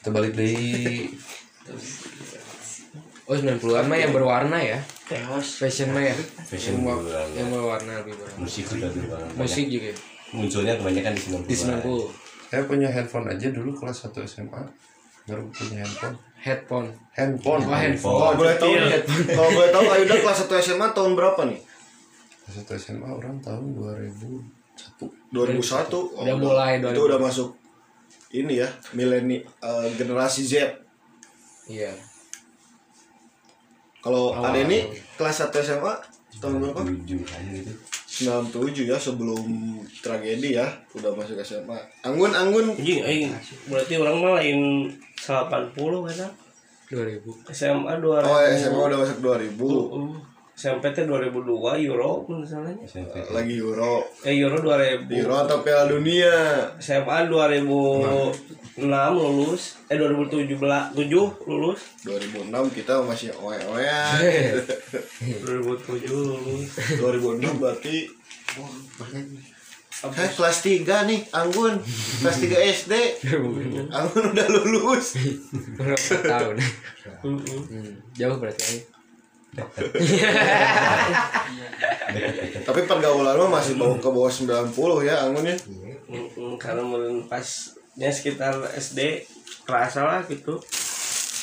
[0.02, 1.14] kita balik deui
[3.30, 4.82] Oh 90-an mah yang berwarna ya?
[5.08, 5.62] Chaos.
[5.62, 6.12] Fashion mah ya?
[6.44, 7.38] Fashion Yang- berwarna.
[7.38, 8.40] Yang berwarna lebih berwarna.
[8.44, 9.32] Musik juga banget.
[9.40, 9.98] Musik juga ya?
[10.32, 14.60] Munculnya kebanyakan di 90 Di 90 saya punya handphone aja dulu kelas 1 SMA
[15.24, 16.90] baru punya handphone Headphone.
[17.14, 17.62] Handphone.
[17.62, 18.18] Oh handphone.
[18.18, 18.98] kalau boleh tahu nih
[19.30, 21.60] kalau boleh tahu Ayuda kelas 1 SMA tahun berapa nih?
[22.42, 24.50] Kelas 1 SMA orang tahun 2001
[25.30, 25.38] 2001
[25.94, 27.08] Oh, Udah mulai itu 2000.
[27.08, 27.50] udah masuk
[28.32, 30.54] ini ya mileni eh, generasi Z.
[31.68, 31.94] Iya.
[34.02, 35.94] Kalau ada ini kelas 1 SMA
[36.42, 36.82] tahun berapa?
[36.82, 37.74] 7 kan gitu
[38.12, 39.46] 97 ya sebelum
[40.02, 42.74] tragedi ya udah masuk SMA Anggun Anggun.
[42.74, 43.30] Anjing aing
[43.66, 44.60] berarti orang mah lain
[45.22, 45.78] 80
[46.10, 46.32] kan
[46.90, 50.12] 2000 SMA 2000 oh SMA udah masuk 2000 Uh,
[50.52, 54.06] SMP teh 2002 Euro misalnya SMP lagi Euro.
[54.22, 56.34] Eh Euro 2000 Euro atau Piala Dunia?
[56.78, 58.78] SMA 2006
[59.16, 59.62] lulus.
[59.90, 60.60] Eh 2017
[60.94, 61.80] 7 lulus.
[62.06, 64.20] 2006 kita masih oe-oean.
[65.42, 66.70] 2007 lulus.
[67.00, 67.96] 2006 berarti
[70.02, 71.78] Heh, kelas 3 nih Anggun.
[72.26, 72.94] Kelas 3 SD
[74.02, 75.14] Anggun udah lulus.
[75.78, 76.56] Berapa tahun?
[78.18, 79.02] Jauh berarti
[82.68, 84.72] tapi pergaulan mah masih bawa ke bawah 90
[85.04, 85.58] ya Anggun ya?
[86.56, 87.44] Karena meureun pas
[88.00, 89.28] ya sekitar SD
[89.68, 90.56] kerasa lah gitu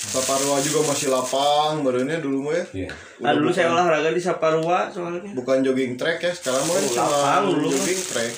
[0.08, 2.64] Saparua juga masih lapang barunya dulu mah ya.
[2.72, 2.90] Iya.
[3.20, 5.20] Ah, dulu saya olahraga di Saparua soalnya.
[5.36, 7.68] Bukan jogging track ya sekarang mah kan Oh, cuma lapang dulu.
[7.68, 8.32] jogging track.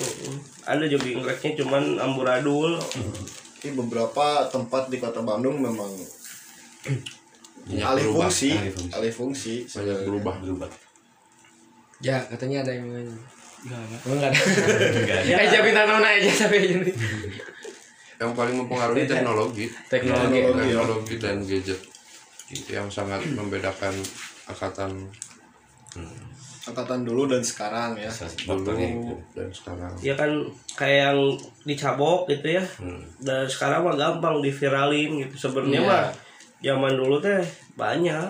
[0.67, 2.75] Ada jogging tracknya cuman amburadul.
[3.63, 5.87] Ini beberapa tempat di kota Bandung memang
[7.71, 8.91] alih berubah, fungsi, alih fungsi.
[8.97, 9.53] alih fungsi.
[9.69, 10.69] banyak berubah berubah.
[12.03, 13.15] Ya katanya ada yang nanya.
[13.61, 13.95] Enggak ada.
[14.09, 14.41] Oh enggak ada?
[14.97, 15.69] Enggak ada.
[15.69, 16.91] Eh nona aja sampai ini
[18.21, 19.65] yang paling mempengaruhi teknologi.
[19.89, 20.39] Teknologi.
[20.45, 21.81] Teknologi dan gadget.
[22.47, 23.97] Itu yang sangat membedakan
[24.45, 25.09] angkatan.
[26.61, 28.11] Angkatan dulu dan sekarang ya.
[28.37, 29.91] dulu itu dan sekarang.
[29.99, 30.29] Ya kan
[30.77, 31.19] kayak yang
[31.65, 32.63] dicabok gitu ya.
[32.77, 33.01] Hmm.
[33.17, 35.49] dan sekarang mah gampang diviralin gitu.
[35.49, 35.89] Sebenarnya Iya.
[35.89, 36.05] mah
[36.61, 37.41] zaman dulu teh
[37.73, 38.29] banyak,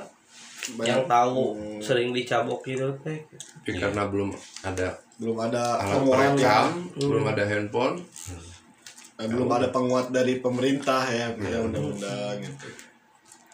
[0.80, 0.88] Banyak.
[0.88, 1.84] yang tahu Hmm.
[1.84, 3.20] sering dicabok gitu teh.
[3.28, 4.32] Tapi karena belum
[4.64, 6.26] ada belum ada alat penguat ya.
[6.32, 6.66] perekam
[6.98, 7.96] belum ada handphone
[9.22, 12.68] Eh, belum ada penguat dari pemerintah ya, ya undang-undang gitu.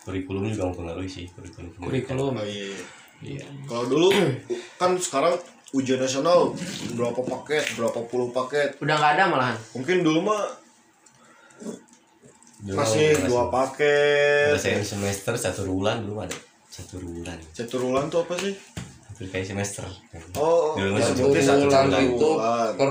[0.08, 2.40] kurikulum juga mempengaruhi sih kurikulum Kurikulum.
[2.40, 2.72] Oh iya.
[3.20, 3.44] Iya.
[3.68, 4.08] Kalau dulu
[4.80, 5.36] kan sekarang
[5.76, 6.56] ujian nasional
[6.96, 8.80] berapa paket, berapa puluh paket.
[8.80, 9.58] Udah nggak ada malahan?
[9.76, 10.48] Mungkin dulu mah
[12.64, 14.56] Dulu masih dua paket.
[14.56, 16.38] Selesai semester satu bulan belum ada.
[16.72, 17.36] Satu bulan.
[17.52, 18.56] Ceturulan tuh apa sih?
[19.18, 19.82] hampir kayak semester.
[20.38, 21.90] Oh, Dulu ya, satu satu bulan.
[21.90, 22.02] bulan.
[22.06, 22.30] Itu
[22.78, 22.90] per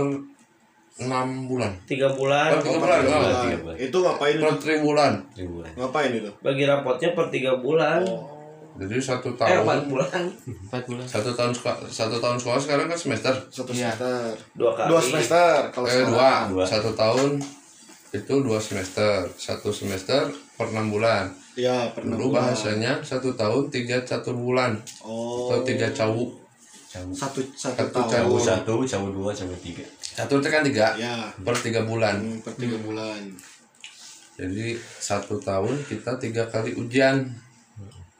[0.98, 3.20] enam bulan tiga bulan per tiga bulan Tiga enggak.
[3.20, 3.42] bulan.
[3.44, 3.76] tiga bulan.
[3.76, 6.30] Itu ngapain per tribulan tiga bulan Ngapain itu?
[6.40, 8.00] bagi rapotnya per tiga bulan
[8.76, 10.22] jadi satu eh empat tahun bulan
[10.68, 13.88] Empat bulan satu tahun sekolah satu tahun sekolah sekarang kan semester Satu Iya.
[13.92, 14.36] semester.
[14.52, 16.12] dua kali Dua semester kalau eh sekarang.
[16.12, 16.30] dua.
[16.50, 16.64] Dua.
[16.66, 17.30] satu tahun
[18.08, 20.22] itu dua semester satu semester
[20.54, 22.52] per enam bulan Ya, pernah dulu bulan.
[22.52, 25.48] bahasanya satu tahun tiga catur bulan Oh.
[25.48, 26.36] atau tiga cawu
[26.86, 28.08] cawu Satu satu, Satu tahun.
[28.28, 29.84] cawu satu cawu dua cawu tiga
[30.16, 33.20] catur itu kan tiga Ya, per tiga bulan hmm, per tiga bulan.
[34.34, 37.28] jadi satu tahun kita tiga kali ujian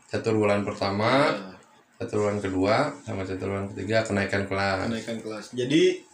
[0.07, 1.57] catur bulan pertama Ya,
[1.97, 5.44] catur bulan kedua sama catur bulan ketiga kenaikan kelas kenaikan kelas.
[5.53, 6.05] Jadi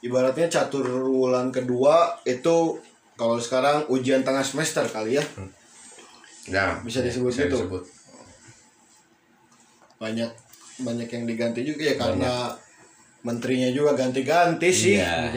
[0.00, 2.80] ibaratnya catur bulan kedua itu
[3.14, 5.24] kalau sekarang ujian tengah semester kali ya.
[6.46, 7.56] ya Bisa disebut bisa gitu?
[7.60, 7.82] disebut.
[9.98, 10.30] Banyak
[10.78, 12.32] banyak yang diganti juga ya karena
[13.26, 14.94] menterinya juga ganti-ganti sih.
[14.98, 15.30] iya.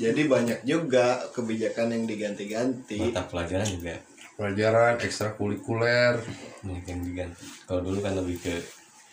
[0.00, 2.96] Jadi banyak juga kebijakan yang diganti-ganti.
[2.96, 4.00] mata pelajaran juga.
[4.40, 6.16] Pelajaran ekstrakurikuler.
[6.64, 7.44] Banyak yang diganti.
[7.68, 8.54] Kalau dulu kan lebih ke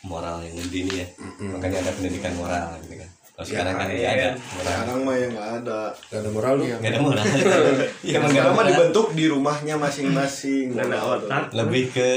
[0.08, 1.08] moral yang inti ini ya.
[1.52, 3.10] Makanya ada pendidikan moral gitu kan.
[3.38, 4.66] Kalau sekarang kan nggak ada moral.
[4.66, 5.80] Sekarang mah yang nggak ada.
[5.94, 7.24] gak ada moral lu nggak ada moral.
[8.08, 8.70] Iya ada Sekarang mah moral.
[8.72, 10.66] dibentuk di rumahnya masing-masing.
[11.54, 12.08] lebih ke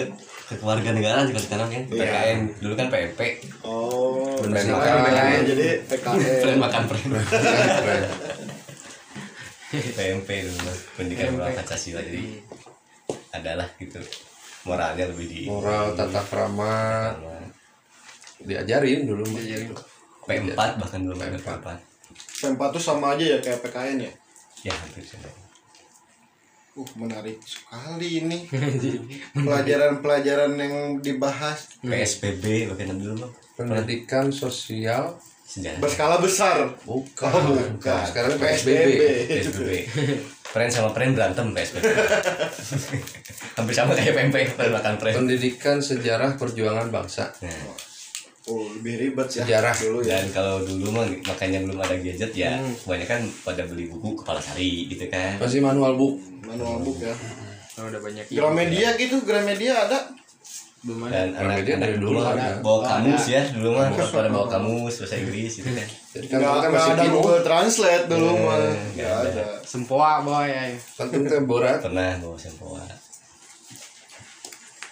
[0.53, 2.01] keluarga negaraan juga sekarang kan Iya.
[2.01, 3.21] PKN dulu kan PMP
[3.63, 4.59] Oh, Benar.
[4.59, 6.19] sekarang PKN jadi PKN.
[6.41, 8.03] Friend makan friend Keren.
[9.71, 10.59] PMP dulu
[10.95, 12.23] pendidikan moral Pancasila jadi
[13.31, 14.03] adalah gitu
[14.61, 17.15] moralnya lebih di moral tata krama
[18.41, 19.43] diajarin dulu mah.
[20.27, 21.67] P4 bahkan belum ada P4
[22.41, 24.13] P4 tuh sama aja ya kayak PKN ya.
[24.63, 25.31] ya hampir sama
[26.81, 28.49] Uh, menarik sekali ini.
[29.37, 31.77] Pelajaran-pelajaran yang dibahas.
[31.85, 36.73] PSBB bagaimana dulu pendidikan sosial sejarah berskala besar.
[36.87, 38.01] bukan, Oh, bukan.
[38.07, 38.89] sekarang PSBB
[39.29, 39.71] PSBB
[40.51, 41.85] Pren sama Pren berantem PSBB
[43.59, 47.35] hampir sama kayak PMP makan pendidikan sejarah perjuangan bangsa.
[47.43, 47.90] Nah,
[48.51, 49.43] Oh, lebih ribet ya.
[49.43, 49.71] Sejarah.
[49.73, 50.19] dulu ya.
[50.19, 54.85] dan kalau dulu mah makanya belum ada gadget ya kebanyakan pada beli buku kepala sari
[54.87, 57.15] gitu kan masih manual book Manual book ya.
[57.71, 59.99] kalau udah banyak Gramedia gitu, Gramedia ada.
[60.81, 64.47] belum ada dan anak-anak dari dulu dulu ada bawa kamus ya dulu mah pada bawa
[64.49, 68.27] kamus bahasa Inggris gitu kan jadi kan Nggak, kan masih ada bingung Google Translate dulu
[68.27, 68.59] Eh, mah.
[68.91, 69.45] nggak ada.
[69.63, 70.51] sempoa boy
[70.97, 72.81] teh berat pernah bawa sempoa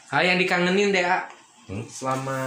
[0.08, 1.04] hal yang dikangenin deh.
[1.68, 1.84] Hmm?
[1.84, 2.40] selama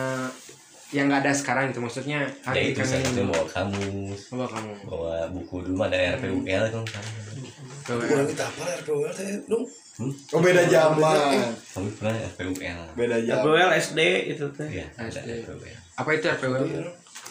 [0.92, 5.16] yang nggak ada sekarang itu maksudnya ya itu satunya dikangenin bawa kamus coba kamu bawa
[5.30, 6.84] buku dulu mah ada RPUL kan.
[7.82, 8.04] Coba.
[8.24, 9.66] kita apa RPWL teh dong
[10.32, 11.38] Oh, beda zaman.
[11.70, 13.39] kami pernah RPUL Beda zaman.
[13.39, 15.30] RPWL SD itu teh Iya, ada SD.
[15.44, 15.78] RPUL.
[15.96, 16.54] apa itu RPW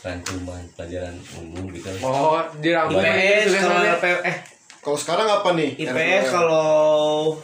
[0.01, 1.89] Rangkuman pelajaran umum gitu.
[2.01, 3.61] oh dirangkum IPS tulisannya.
[3.61, 4.37] kalau RP eh
[4.81, 5.71] Kalau sekarang apa nih?
[5.77, 7.37] IPS kalau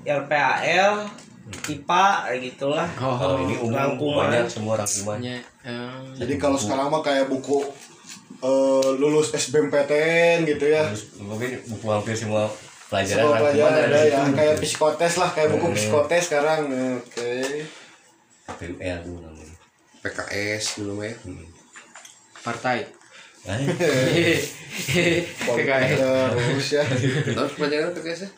[0.00, 0.92] RPAL
[1.50, 4.26] IPA kayak gitulah oh, Kalau ini umum Rangkuman.
[4.26, 5.36] banyak semua rangkumannya.
[5.36, 7.64] Nya, eh, Jadi kalau sekarang mah kayak buku
[8.40, 10.86] eh, lulus SBMPTN gitu ya.
[10.86, 12.46] Terus mungkin buku hampir semua
[12.86, 14.32] pelajaran Semua pelajaran ada ya, situ.
[14.32, 15.74] kayak psikotes lah, kayak buku Hmm.
[15.74, 16.60] psikotes sekarang.
[16.96, 17.30] Oke.
[18.48, 19.54] RPUL dulu namanya.
[20.00, 21.14] PKS dulu mah ya
[22.40, 22.78] partai
[23.40, 24.44] Nah, Politik
[25.96, 26.82] terus ya.
[27.26, 28.28] terus pelajaran PKS ya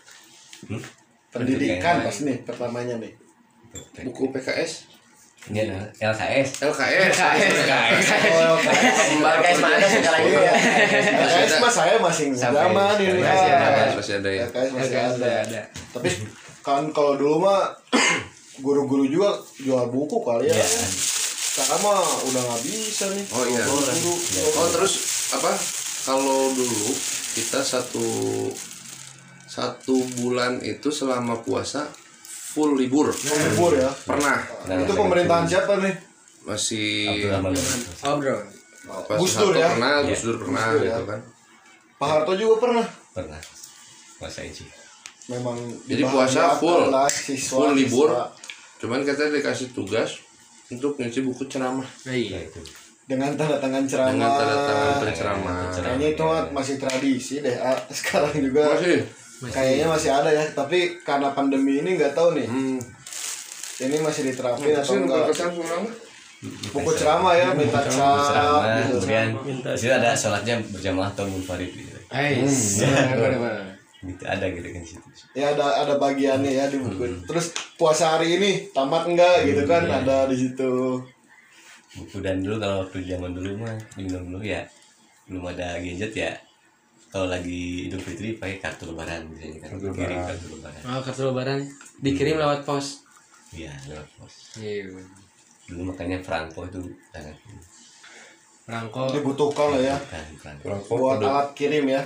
[1.33, 3.13] Pendidikan pas nih pertamanya nih.
[4.05, 4.93] buku PKS
[5.51, 6.61] ini adalah LKS.
[6.61, 7.17] LKS
[8.31, 10.55] Oh, LKS ada sekarang ini ya.
[11.25, 12.69] LKS mah saya masih zaman
[13.01, 13.19] ini.
[13.25, 13.65] masih Ah.
[13.65, 15.41] ada, masih ada ya LKS masih ada ada.
[15.43, 15.61] ada
[15.97, 16.09] Tapi
[16.61, 17.75] kan kalau dulu mah
[18.63, 20.55] guru-guru juga jual buku kali ya.
[20.55, 20.69] Iya.
[21.53, 23.25] Sekarang mah udah nggak bisa nih.
[23.33, 23.65] Oh, iya.
[24.61, 24.93] Oh terus
[25.33, 25.53] apa?
[26.07, 26.93] Kalau dulu
[27.35, 28.05] kita satu
[29.53, 31.85] satu bulan itu selama puasa
[32.49, 33.13] full libur.
[33.13, 33.91] libur ya.
[34.03, 35.95] Pernah Nah, Itu pemerintahan siapa nih?
[36.43, 37.55] masih Abdurrahman.
[38.03, 38.37] oh bro
[39.07, 39.69] pas Gus Dur ya?
[39.71, 40.09] pernah, Iya.
[40.09, 40.91] Gus Dur pernah Gus Dur ya.
[40.91, 41.21] gitu kan.
[41.95, 42.87] Pak Harto juga pernah.
[43.13, 43.41] Pernah.
[44.19, 44.67] Rasain sih.
[45.29, 45.55] Memang
[45.87, 46.91] Jadi puasa full.
[46.91, 48.11] lah, siswa, Full libur.
[48.11, 48.27] siswa.
[48.81, 50.19] Cuman kita dikasih tugas
[50.67, 52.61] untuk ngisi buku ceramah Nah, iya Nah, itu.
[53.05, 54.11] dengan tanda tangan ceramah.
[54.11, 55.55] dengan tanda tangan penceramah.
[55.71, 57.55] Kayaknya itu masih tradisi deh.
[57.93, 58.99] Sekarang juga Masih.
[59.51, 60.45] Kayaknya masih ada ya.
[60.55, 62.47] Tapi karena pandemi ini nggak tahu nih.
[62.47, 62.79] Hmm.
[63.83, 65.27] Ini masih diterapin atau Masih enggak?
[66.75, 68.99] Buku ceramah ya, minta Ceramah, gitu.
[69.07, 71.95] kemudian di situ ada sholatnya berjamaah atau munfarid gitu.
[72.11, 72.43] Hey,
[74.03, 75.07] Gitu ada gitu kan di situ.
[75.39, 77.23] Ya ada ada bagiannya ya di buku.
[77.31, 80.03] Terus puasa hari ini tamat enggak gitu kan Iya.
[80.03, 80.99] ada di situ.
[81.95, 84.67] Buku dan dulu kalau waktu zaman dulu mah minum dulu ya
[85.31, 86.33] belum ada gadget ya.
[87.13, 89.69] Kalau lagi Idul Fitri pakai kartu lebaran biasanya kan.
[89.71, 90.27] Kartu Kirim lebaran.
[90.27, 90.81] kartu lebaran.
[90.83, 91.59] oh kartu lebaran
[91.99, 92.87] dikirim lewat pos
[93.53, 94.33] Iya, lewat pos.
[94.57, 94.89] iya
[95.63, 97.37] Dulu makanya Franco itu sangat
[98.63, 100.63] rangko Dibutuhkan lah ya kan Franco.
[100.65, 102.03] perangko buat kode alat kirim ya.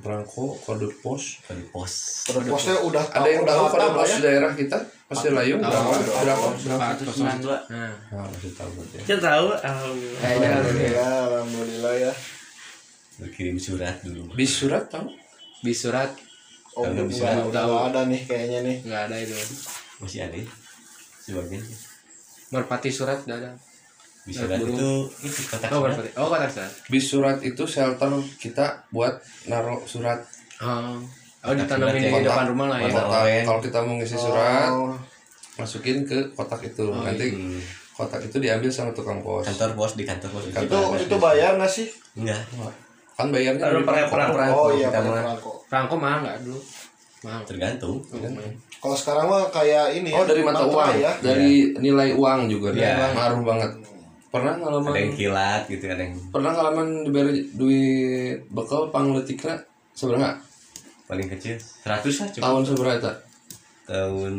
[0.00, 1.38] perangko kode pos.
[1.44, 1.92] Di pos.
[2.26, 4.18] Kode posnya udah Ada yang udah tahu kode lah pos ya.
[4.18, 4.78] daerah kita?
[5.06, 5.90] Pasti layu berapa?
[5.92, 6.46] Berapa?
[6.56, 8.94] berapa ratus sembilan dua nah Nah, masih tahu berarti.
[8.94, 9.02] ya.
[9.04, 12.12] kita tahu alhamdulillah Alhamdulillah, alhamdulillah ya.
[13.20, 14.32] Berkirim surat dulu.
[14.32, 15.12] Bis surat tahu?
[15.60, 16.08] bis surat
[16.72, 18.76] Oh, bisa nggak udah ada nih kayaknya nih.
[18.80, 19.34] nggak ada itu
[19.98, 20.46] Masih ada ya?
[21.20, 21.60] Sebagian.
[22.48, 23.50] merpati surat nggak ada
[24.22, 24.78] Di surat burung.
[24.78, 24.90] itu
[25.26, 25.90] itu kotak oh surat.
[25.90, 30.22] merpati oh kotak surat Bis surat itu shelter kita buat naruh surat.
[30.62, 30.96] oh
[31.40, 32.24] oh ditanamin di Kotak.
[32.24, 33.44] depan rumah lah ya Kotak.
[33.44, 34.94] Kalau kita mau ngisi surat, Oh,
[35.56, 36.86] masukin ke kotak itu.
[36.88, 37.60] Nanti Hmm.
[37.92, 39.44] kotak itu diambil sama tukang pos.
[39.44, 40.44] Kantor pos di kantor pos.
[40.48, 40.96] Kantor.
[40.96, 41.90] itu itu bayar nggak sih?
[42.14, 42.40] Enggak.
[43.20, 44.32] Kan bayarnya dari pakai perangko.
[44.32, 45.12] perang Oh iya, kita mah.
[45.14, 45.50] perangko.
[45.66, 46.60] rangko mahal nggak dulu
[47.20, 47.96] mahal Tergantung.
[48.80, 51.12] Kalau sekarang mah kayak ini Oh dari mata uang, ya.
[51.20, 53.12] dari nilai uang juga dia Iya.
[53.12, 53.70] ngaruh banget.
[54.30, 59.58] Pernah ngalaman Ada yang kilat gitu ada yang pernah ngalaman diberi duit bekal pangletikna
[59.92, 60.38] seberapa?
[61.04, 63.10] paling kecil 100 lah cuma Tahun seberapa?
[63.84, 64.34] tahun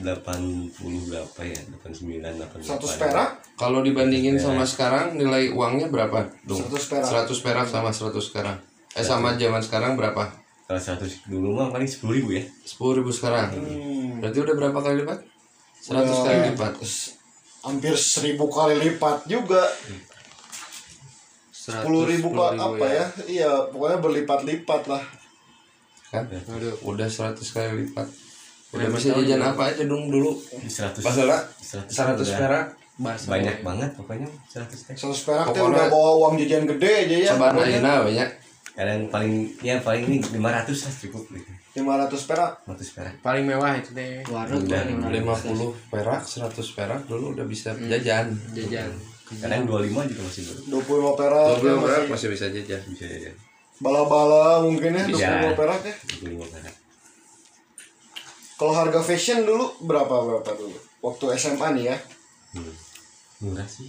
[0.00, 0.72] 80
[1.06, 6.24] berapa ya 89 88 Satu perak, Kalau dibandingin sama sekarang nilai uangnya berapa?
[6.42, 6.56] Dong.
[6.56, 7.08] 100 perak.
[7.28, 8.56] 100 perak sama 100 sekarang.
[8.96, 10.32] Eh sama zaman sekarang berapa?
[10.70, 13.50] kalau 100 dulu mah paling 10 ribu ya 10 ribu sekarang.
[13.50, 15.18] Hmm, Berarti udah berapa kali lipat?
[15.82, 16.22] 100 Udah.
[16.22, 16.72] kali lipat.
[17.60, 19.66] hampir seribu kali lipat juga.
[21.50, 23.04] Sepuluh ribu pak apa ya?
[23.26, 25.02] Iya, pokoknya berlipat-lipat lah.
[26.10, 26.74] kan Waduh.
[26.86, 28.06] udah 100 kali lipat
[28.70, 30.30] udah bisa jajan apa aja dong dulu?
[30.62, 32.66] 100 Pasalah 100 100 udah perak?
[33.00, 34.28] banyak banget pokoknya.
[34.46, 38.04] 100 teh 100 perak teh Pokoknya- udah bawa uang jajan gede aja ya Sabar ayeuna
[38.04, 38.26] we nya
[38.70, 40.38] kadang paling ya paling ini 500
[40.86, 41.50] lah cukup gitu.
[41.72, 42.52] 500 perak.
[42.64, 43.14] 100 perak.
[43.20, 48.26] Paling mewah itu teh warung Udah, kan 50 perak 100 perak dulu udah bisa jajan.
[48.52, 48.90] Jajan.
[49.30, 52.80] Kadang 25 juga masih baru 25 perak 20 ya, perak masih masih bisa jajan.
[52.86, 53.32] Bisa ya
[53.80, 55.30] bala-bala mungkin ya Bisa.
[55.40, 55.94] 25 perak ya.
[56.20, 56.74] 25 perak
[58.60, 60.76] kalau harga fashion dulu berapa berapa dulu?
[61.00, 61.96] Waktu SMA nih ya.
[62.52, 62.76] Hmm.
[63.40, 63.88] murah sih.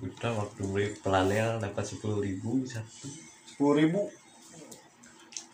[0.00, 3.04] Udah waktu beli pelanel dapat 10 ribu satu
[3.60, 4.08] 10 ribu?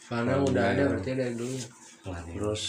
[0.07, 1.59] Fana udah ada berarti dari dulu.
[2.07, 2.63] Pelanel terus?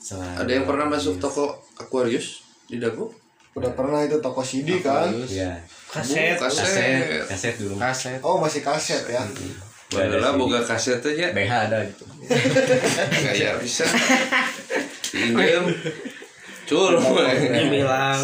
[0.00, 2.40] Selain ada yang pernah masuk toko Aquarius
[2.72, 3.12] di Dago
[3.52, 5.12] udah pernah itu toko CD kan?
[5.28, 5.60] Ya
[5.92, 6.40] kaset.
[6.40, 6.64] Kaset.
[6.64, 7.76] Kaset kaset dulu.
[7.76, 8.18] Kaset.
[8.24, 9.20] Oh masih kaset ya
[9.94, 12.04] Padahal boga kaset aja BH ada gitu.
[13.30, 13.86] Kayak bisa.
[15.14, 15.64] Pinjam
[16.64, 16.96] cur
[17.70, 18.20] bilang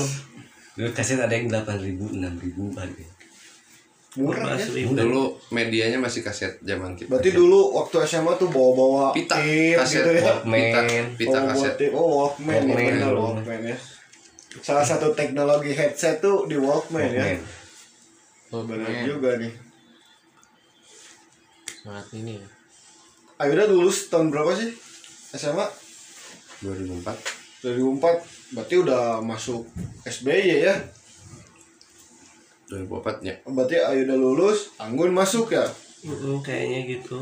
[0.74, 3.06] dulu kaset ada yang 8 ribu 6 ribu harga
[4.18, 4.90] murah ya?
[4.90, 7.06] dulu medianya masih kaset zaman kita.
[7.14, 10.02] Berarti dulu waktu SMA tuh bawa-bawa pita tape kaset.
[10.02, 10.18] gitu ya?
[10.18, 11.06] Pita Walkman.
[11.14, 11.74] pita oh, kaset.
[11.78, 11.94] tape.
[11.94, 12.94] oh Walkman, ya Walkman.
[13.06, 13.20] dulu.
[13.22, 13.76] Walkman ya.
[14.66, 17.22] Salah satu teknologi headset tuh di Walkman, ya.
[17.22, 17.38] Walkman.
[18.50, 19.69] oh benar juga nih
[21.80, 22.48] sangat ini ya.
[23.40, 24.70] Ayuda lulus tahun berapa sih?
[25.32, 25.64] SMA
[26.60, 29.64] 2004 2004 berarti udah masuk
[30.04, 30.74] SBY ya
[32.68, 35.64] 2004 nya berarti Ayuda lulus Anggun masuk ya?
[36.00, 37.20] Mm, kayaknya gitu.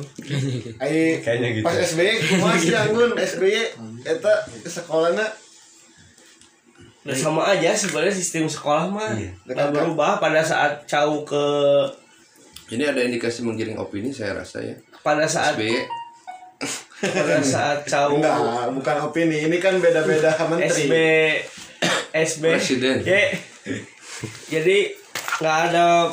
[0.78, 1.64] Ay, Kayaknya gitu.
[1.66, 3.74] pas SBY masih Anggun SBY
[4.06, 5.26] eta sekolahnya?
[7.02, 9.18] Udah sama aja sebenarnya sistem sekolah mah.
[9.18, 9.34] Iya.
[9.50, 11.44] nggak berubah pada saat cau ke
[12.68, 14.76] ini ada indikasi menggiring opini saya rasa ya.
[15.00, 15.88] Pada saat SBY
[16.98, 18.34] pada saat cau enggak
[18.74, 20.90] bukan opini ini kan beda-beda menteri.
[20.90, 20.94] SB
[22.12, 22.96] SB Presiden.
[23.06, 23.30] Ya.
[24.50, 24.92] jadi
[25.38, 26.10] nggak ada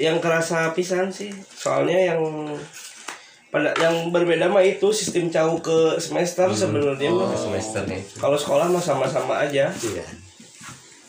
[0.00, 1.30] yang kerasa pisan sih.
[1.52, 2.22] Soalnya yang
[3.52, 7.36] pada yang berbeda mah itu sistem cau ke semester sebenarnya mah.
[7.36, 9.68] Semesternya itu kalau sekolah mah sama-sama aja.
[9.68, 10.06] Iya.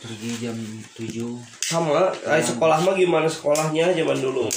[0.04, 0.58] Pergi jam
[1.00, 4.52] 7 sama kayak sekolah mah gimana sekolahnya zaman dulu?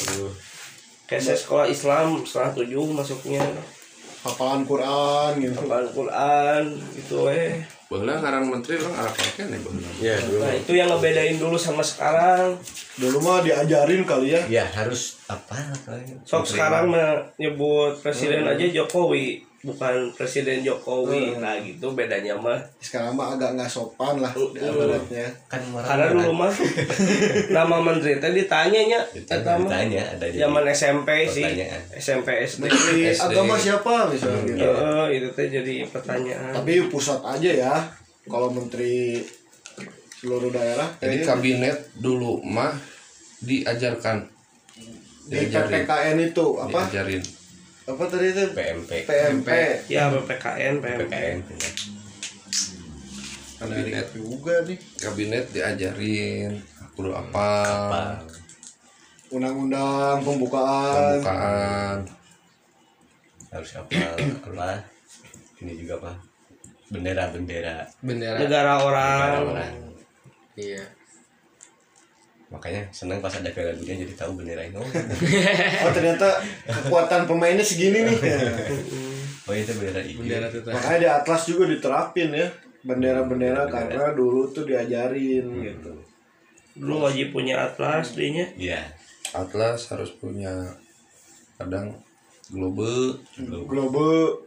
[1.06, 3.46] Kayak saya sekolah Islam setelah tujuh masuknya.
[4.26, 5.70] Hafalan Quran gitu.
[5.70, 6.62] Al Quran
[6.98, 7.62] gitu eh.
[7.86, 9.46] Bahwa ngarang menteri orang Arab kan
[10.02, 10.42] ya dulu.
[10.42, 12.58] Nah itu yang ngebedain dulu sama sekarang.
[12.98, 14.42] Dulu mah diajarin kali ya.
[14.50, 21.34] Ya harus apa katanya sok sekarang menyebut presiden aja Jokowi bukan presiden Jokowi.
[21.42, 22.54] Nah gitu bedanya mah.
[22.78, 26.52] Sekarang mah agak nggak sopan lah ibaratnya kan orang karena dulu mah
[27.58, 31.44] nama menteri teh ditanyanya ditanya, mah ditanya ada di zaman SMP sih.
[31.98, 33.26] SMP SD Menteri SD.
[33.26, 34.62] agama siapa misalnya gitu.
[34.62, 36.54] Heeh, itu teh jadi pertanyaan.
[36.54, 37.74] Tapi pusat aja ya
[38.30, 39.18] kalau menteri
[40.16, 42.70] seluruh daerah jadi kabinet dulu mah
[43.42, 44.30] diajarkan.
[45.26, 45.82] Di diajarin.
[45.82, 46.86] PPKN itu apa?
[46.86, 47.45] Diajarin
[47.86, 48.44] apa tadi itu?
[48.50, 49.48] PMP PMP
[49.86, 51.38] ya PPKN PMP PPKN
[53.56, 54.06] kabinet.
[54.12, 54.78] juga nih.
[55.00, 56.60] Kabinet diajarin
[56.92, 57.48] kudu apa.
[57.64, 58.02] Apa?
[59.32, 61.22] Undang-undang pembukaan.
[61.22, 61.98] Pembukaan.
[63.48, 64.12] Harus apa?
[64.44, 64.84] Apa?
[65.64, 66.12] Ini juga apa?
[66.92, 67.88] Bendera bendera.
[68.04, 69.30] Bendera negara orang.
[69.56, 69.74] Orang.
[70.56, 70.95] Iya
[72.56, 74.88] makanya senang pas ada piala dunia jadi tahu bendera ini oh,
[75.84, 78.18] oh ternyata kekuatan pemainnya segini nih.
[79.46, 82.48] Oh itu bendera hijau bendera tuh makanya di atlas juga diterapin ya.
[82.86, 85.92] Bendera-bendera karena dulu tuh diajarin gitu.
[86.80, 88.80] Dulu wajib punya atlas dinya iya.
[89.36, 90.50] Atlas harus punya
[91.60, 91.92] kadang
[92.48, 93.20] globe.
[93.44, 94.40] Globe.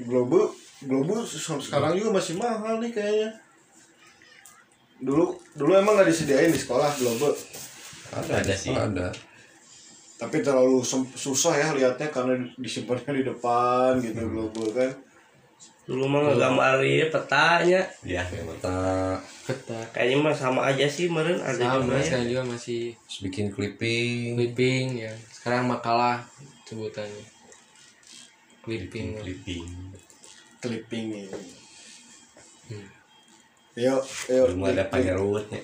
[0.00, 0.40] Globe.
[0.80, 3.36] Globe se- sekarang juga masih mahal nih kayaknya
[5.00, 7.32] dulu dulu emang nggak disediain di sekolah globe
[8.10, 8.70] ada, Ada sih.
[8.70, 9.08] sekolah ada.
[10.20, 10.84] Tapi terlalu
[11.16, 14.92] susah ya lihatnya karena disimpannya di depan gitu globe kan.
[15.88, 17.82] Dulu mah ngegambarin petanya.
[18.04, 18.76] Iya kita
[19.48, 19.80] peta.
[19.90, 22.04] Kayaknya mah sama aja sih meren ada juga sama ya.
[22.04, 24.36] saya juga masih terus bikin clipping.
[24.36, 25.12] Clipping ya.
[25.32, 26.20] Sekarang makalah
[26.68, 27.24] sebutannya.
[28.60, 29.18] Clipping.
[29.18, 29.64] Clipping.
[30.60, 31.59] Clipping ini Hmm.
[33.78, 35.60] Yuk yuk belum ada penyerutnya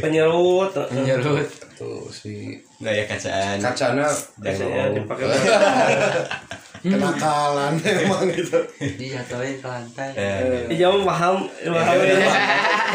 [0.00, 1.48] penyerut menyerut
[1.80, 2.56] tuh si.
[2.80, 3.56] Nggak ya kacaan.
[3.60, 4.08] Kacana.
[4.40, 5.26] Biasanya jangan dipakai
[6.80, 7.72] kenakalan
[8.04, 8.56] emang gitu.
[8.80, 10.08] Dijatuhin ke lantai.
[10.16, 12.32] Eh, di jam paham paham Iya, ya.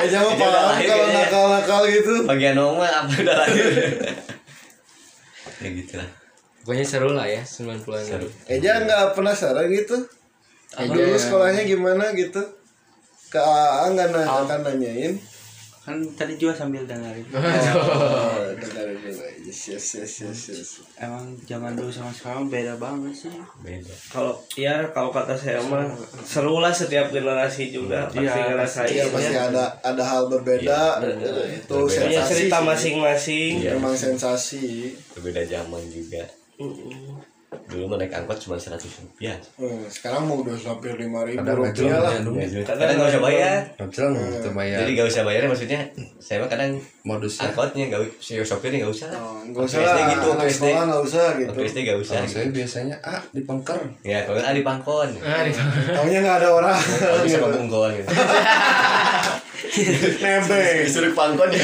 [0.01, 2.13] eh jangan paham lahir kalau nakal-nakal gitu.
[2.25, 3.65] Bagian oma apa udah lahir
[5.55, 6.09] ya gitu lah
[6.61, 8.27] pokoknya seru lah ya 90-an Seru.
[8.45, 9.97] Eja nggak penasaran gitu?
[10.77, 11.17] Eja dulu ya.
[11.17, 12.41] sekolahnya gimana gitu
[13.27, 15.15] ke AA nggak na- akan nanyain.
[15.85, 17.21] Kan tadi juga sambil dengerin.
[17.29, 20.69] Oh dengerin dulu yes yes yes yes, yes.
[20.97, 23.29] emang zaman dulu sama sekarang beda banget sih.
[23.61, 23.93] Beda.
[24.09, 25.85] Kalau ya kalau kata saya mah
[26.25, 29.41] seru lah setiap generasi juga pasti Iya, ngerasain Iya pasti ya.
[29.45, 30.81] ada ada hal berbeda.
[31.05, 31.13] Iya,
[31.53, 32.01] itu berbeda.
[32.01, 33.51] Punya sensasi cerita masing-masing.
[33.77, 34.89] Memang sensasi.
[35.13, 36.25] Berbeda zaman juga.
[36.57, 37.21] Mm-mm.
[37.65, 39.37] Dulu mau naik angkot cuma seratus rupiah.
[39.55, 42.11] Hmm, sekarang mau udah hampir lima ribu Kadang nggak rupiah lah.
[42.21, 42.65] Nggak jelas.
[42.65, 43.59] Kadang kadang nggak usah bayar.
[43.79, 44.77] Ngecel itu bayar.
[44.81, 45.79] Jadi nggak usah bayar maksudnya
[46.19, 46.71] saya mah kadang
[47.05, 47.43] modusnya.
[47.49, 49.09] angkotnya nggak si sopirnya nggak usah.
[49.15, 50.55] Oh, nggak usah lah, gitu anak SD.
[50.55, 51.49] sekolah nggak usah gitu.
[51.49, 53.79] Waktu SD nggak usah saya biasanya ah di pengker.
[54.01, 55.09] ya kalau nggak di pangkon.
[55.21, 55.51] Ah di
[56.15, 56.77] nggak ada orang.
[57.23, 58.09] Bisa sama bungkon gitu.
[60.23, 60.77] Nebeng.
[60.87, 61.49] Disuruh pangkon.
[61.51, 61.63] Ya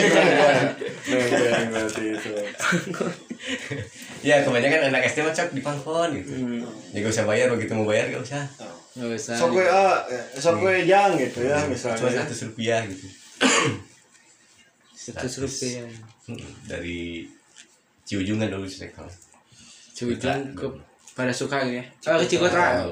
[1.02, 2.30] nebeng berarti itu
[4.22, 6.32] ya kebanyakan anak SD mah cok di pangkon gitu.
[6.94, 8.44] Ya nggak usah bayar begitu mau bayar nggak usah.
[8.98, 9.36] Nggak usah.
[9.38, 9.86] Sok we A
[10.38, 12.26] sok we jang gitu ya cuma misalnya.
[12.26, 13.06] Seratus rupiah gitu.
[14.94, 15.88] Seratus rupiah.
[16.30, 17.26] Hmm, dari
[18.06, 19.10] Ciujungan dulu sih kalau
[19.96, 20.68] Cujung ke
[21.14, 21.86] pada suka gitu ya?
[22.10, 22.88] Oh ke Cikotra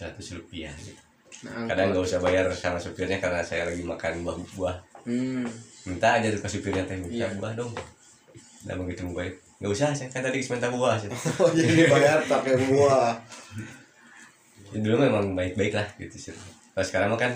[0.00, 0.96] seratus rupiah gitu.
[1.44, 4.76] Nah, kadang nggak usah bayar sama supirnya karena saya lagi makan buah buah
[5.08, 5.48] hmm.
[5.88, 7.32] minta aja tuh ke supirnya teh minta Iya.
[7.40, 7.72] buah dong
[8.64, 11.08] nggak begitu bayar nggak usah saya kan tadi minta buah sih.
[11.40, 13.12] Oh jadi bayar pakai buah
[14.70, 16.30] Ya, dulu memang baik baik lah gitu sih.
[16.30, 17.32] Kalau sekarang mah kan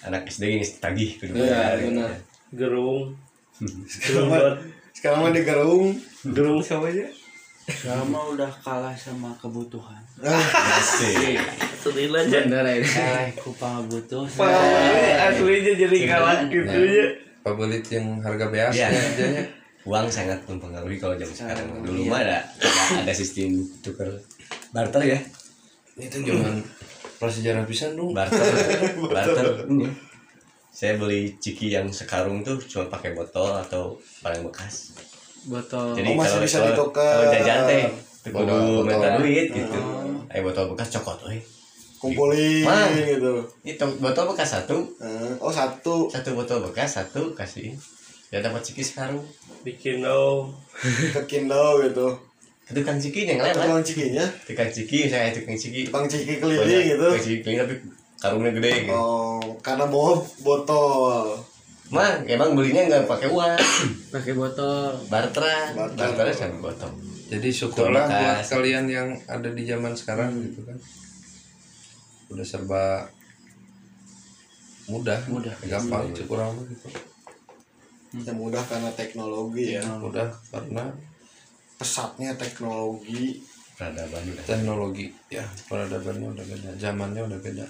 [0.00, 1.92] anak SD ini tagih kudu Iya, gitu.
[1.92, 2.10] benar.
[2.56, 3.12] gerung.
[3.84, 4.40] Sekarang mah
[4.96, 5.92] sekarang mah di gerung.
[6.24, 7.04] Gerung sama aja?
[7.68, 10.00] Sekarang mah udah kalah sama kebutuhan.
[10.24, 11.36] Asik.
[11.80, 17.06] sedih aja bener ya kalah ku butuh aslinya jadi kalah gitu ya
[17.40, 19.59] Pabelit yang harga biasa Iya.
[19.82, 21.66] Uang sangat mempengaruhi kalau zaman sekarang.
[21.80, 22.38] Dulu mah ada
[22.94, 24.08] ada, sistem tukar
[24.70, 25.18] barter ya.
[25.96, 26.60] Itu zaman
[27.16, 28.12] prasejarah pisan dong.
[28.12, 28.40] Barter.
[29.14, 29.88] Barter ini.
[30.70, 34.96] Saya beli ciki yang sekarung tuh cuma pakai botol atau barang bekas.
[35.44, 35.92] Botol.
[35.92, 37.10] Jadi Oh, masih kalau bisa kalau- ditukar.
[37.10, 37.84] kalau jajan teh
[38.22, 38.84] kudu botol.
[38.84, 39.78] minta duit gitu.
[40.28, 41.40] Eh botol bekas cokot euy
[41.96, 42.88] kumpulin Mah.
[42.96, 43.44] gitu.
[43.60, 44.76] Itu botol bekas satu.
[45.00, 46.08] Eh, oh satu.
[46.08, 47.76] Satu botol bekas satu kasih
[48.30, 49.26] ya dapat ciki sekarung
[49.66, 50.54] bikin dong
[51.14, 52.14] ke Kindau gitu.
[52.62, 54.26] Ke tukang ciki yang lain tukang cikinya?
[54.46, 55.90] Tukang ciki saya tukang ciki.
[55.90, 57.06] Tukang ciki keliling gitu.
[57.10, 57.74] Tukang ciki keliling tapi
[58.22, 58.94] karungnya gede gitu.
[58.94, 61.42] Oh karena bawa botol.
[61.90, 63.58] Mah emang belinya nggak pakai uang?
[64.14, 64.94] Pakai botol.
[65.10, 65.98] Barteran Barter.
[65.98, 66.90] barteran sama botol.
[67.26, 70.78] Jadi syukurlah buat kalian yang ada di zaman sekarang gitu kan.
[72.30, 73.10] Udah serba
[74.86, 75.18] mudah.
[75.26, 75.54] Mudah.
[75.66, 76.86] Gampang cukup ramah gitu
[78.10, 79.84] yang mudah karena teknologi ya.
[79.86, 80.84] Mudah karena
[81.78, 83.40] pesatnya teknologi.
[83.80, 85.40] peradaban udah teknologi ya.
[85.64, 87.66] Peradabannya udah beda zamannya udah beda.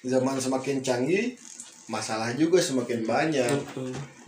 [0.00, 1.36] Zaman semakin canggih
[1.92, 3.52] masalah juga semakin banyak.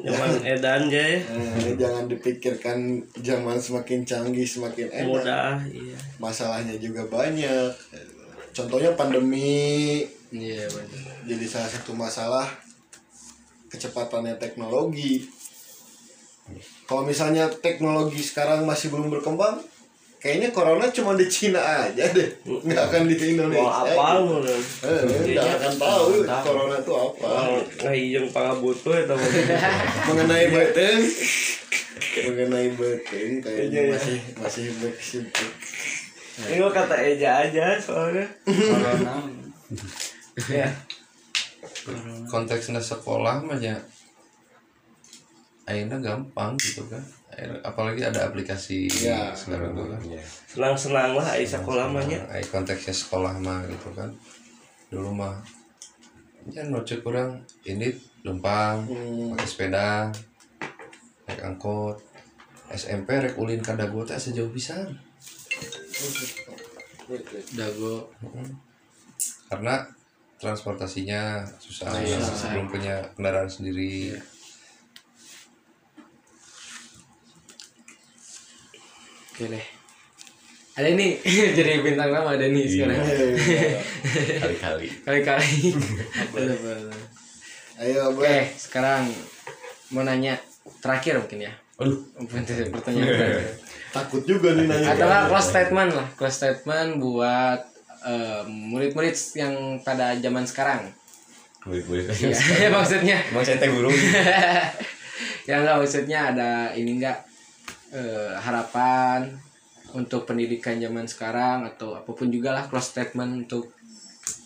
[0.05, 1.20] Zaman edan aja ya.
[1.24, 5.97] Eh, jangan dipikirkan zaman semakin canggih semakin enak mudah iya.
[6.20, 7.72] Masalahnya juga banyak.
[8.53, 10.05] Contohnya pandemi.
[10.28, 10.68] Iya
[11.26, 12.47] jadi salah satu masalah
[13.73, 15.25] kecepatannya teknologi.
[16.85, 19.64] Kalau misalnya teknologi sekarang masih belum berkembang
[20.23, 22.29] kayaknya corona cuma di Cina aja deh.
[22.45, 24.62] Nggak akan di Indonesia mau apa lu Ren?
[24.87, 25.03] eh,
[25.35, 27.27] nggak akan tahu corona itu apa.
[27.27, 27.57] Mau
[27.89, 29.31] ngahijeng pangabutuh ya teman
[30.12, 31.01] mengenai beteng
[32.12, 35.49] mengenai beteng kayaknya masih masih berkesimpul
[36.33, 38.25] ini gua kata Eja aja soalnya.
[38.49, 39.20] Corona.
[40.49, 40.68] Ya
[42.26, 43.74] konteksnya sekolah mah ya
[45.62, 47.03] akhirnya gampang gitu kan.
[47.64, 49.33] Apalagi ada aplikasi Ya.
[49.33, 50.01] sekarang tuh kan
[50.45, 54.11] senang-senang lah Aisyah sekolah mahnya Nah, eh, konteksnya sekolah mah gitu kan.
[54.93, 55.41] Dulu mah
[56.51, 57.89] ya nucuk kurang ini
[58.26, 58.85] lempang
[59.33, 60.11] pakai sepeda
[61.24, 61.97] naik angkot.
[62.72, 64.93] SMP rek ulin ka dago teh sejauh pisan.
[67.53, 68.09] Dago.
[69.49, 69.85] Karena
[70.43, 71.95] transportasinya susah,
[72.51, 74.18] belum punya kendaraan sendiri.
[79.30, 79.66] Oke deh.
[80.74, 81.22] Ada nih
[81.57, 82.99] jadi bintang nama ada nih sekarang.
[84.43, 84.86] Kali-kali.
[85.07, 85.51] Kali-kali.
[86.34, 86.59] Bener.
[87.82, 89.11] ayo oke gue sekarang
[89.95, 90.43] mau nanya
[90.82, 91.53] terakhir mungkin ya.
[91.78, 92.03] Aduh.
[92.26, 93.62] Pertanyaan terakhir.
[93.95, 94.90] Takut juga nih nanya.
[94.90, 97.72] Atau close statement lah close statement buat
[98.07, 100.91] eh, murid-murid yang pada zaman sekarang.
[101.63, 102.05] Boleh-boleh
[102.59, 103.19] Iya, maksudnya.
[103.31, 103.91] Emang saya guru.
[105.43, 107.19] Ya enggak maksudnya ada ini enggak
[107.91, 109.27] eh, harapan
[109.91, 113.75] untuk pendidikan zaman sekarang atau apa pun juga lah close statement untuk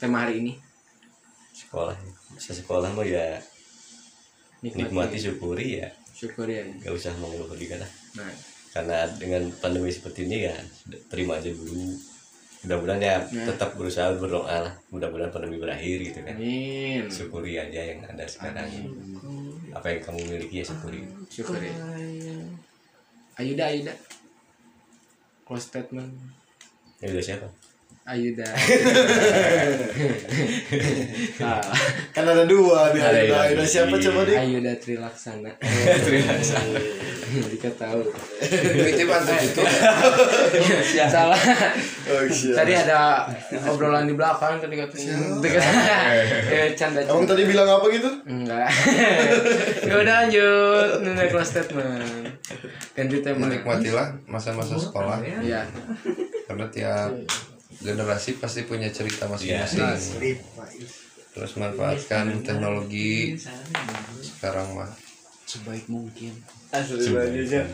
[0.01, 0.53] tema hari ini.
[1.53, 1.93] Sekolah
[2.33, 3.37] bisa sekolah mah ya
[4.65, 5.21] nikmati.
[5.21, 5.89] syukuri ya.
[6.17, 6.65] Syukur ya.
[6.65, 7.91] Nggak usah mengeluh juga lah.
[8.17, 8.33] Nah.
[8.73, 10.57] Karena dengan pandemi seperti ini ya
[11.09, 11.97] terima aja dulu
[12.67, 14.75] mudah-mudahan ya tetap berusaha berdoa lah.
[14.91, 16.35] Mudah-mudahan pandemi berakhir gitu kan.
[16.35, 17.07] Amin.
[17.07, 18.67] Syukuri aja yang ada sekarang
[19.71, 21.07] apa yang kamu miliki ya syukuri.
[21.31, 21.73] Syukur ya
[23.39, 23.95] Ayuda Ayuda.
[25.47, 26.11] Close statement.
[26.99, 27.47] Ya udah siapa
[28.07, 28.47] Ayuda
[31.43, 31.59] ah,
[32.15, 33.67] kan ada dua ada, yang ada lagi.
[33.67, 35.51] siapa coba nih Ayuda Trilaksana.
[37.27, 38.07] Dika tahu
[38.87, 39.63] itu mantap itu
[41.11, 41.35] salah
[42.07, 42.23] oh,
[42.55, 43.27] tadi ada
[43.67, 45.67] obrolan di belakang tadi katanya Dekat-
[46.47, 46.71] eh.
[46.79, 48.11] Canda Emang tadi bilang apa gitu?
[48.25, 48.71] enggak.
[49.91, 52.27] Ya udah lanjut nilai close statement.
[52.95, 53.47] Ganti tema.
[53.47, 55.19] Menikmatilah masa-masa sekolah.
[55.23, 55.63] Iya.
[56.47, 57.11] karena tiap
[57.87, 59.87] generasi pasti punya cerita masing-masing.
[61.30, 63.39] Terus manfaatkan teknologi.
[64.18, 64.91] sekarang mah
[65.47, 66.34] sebaik mungkin.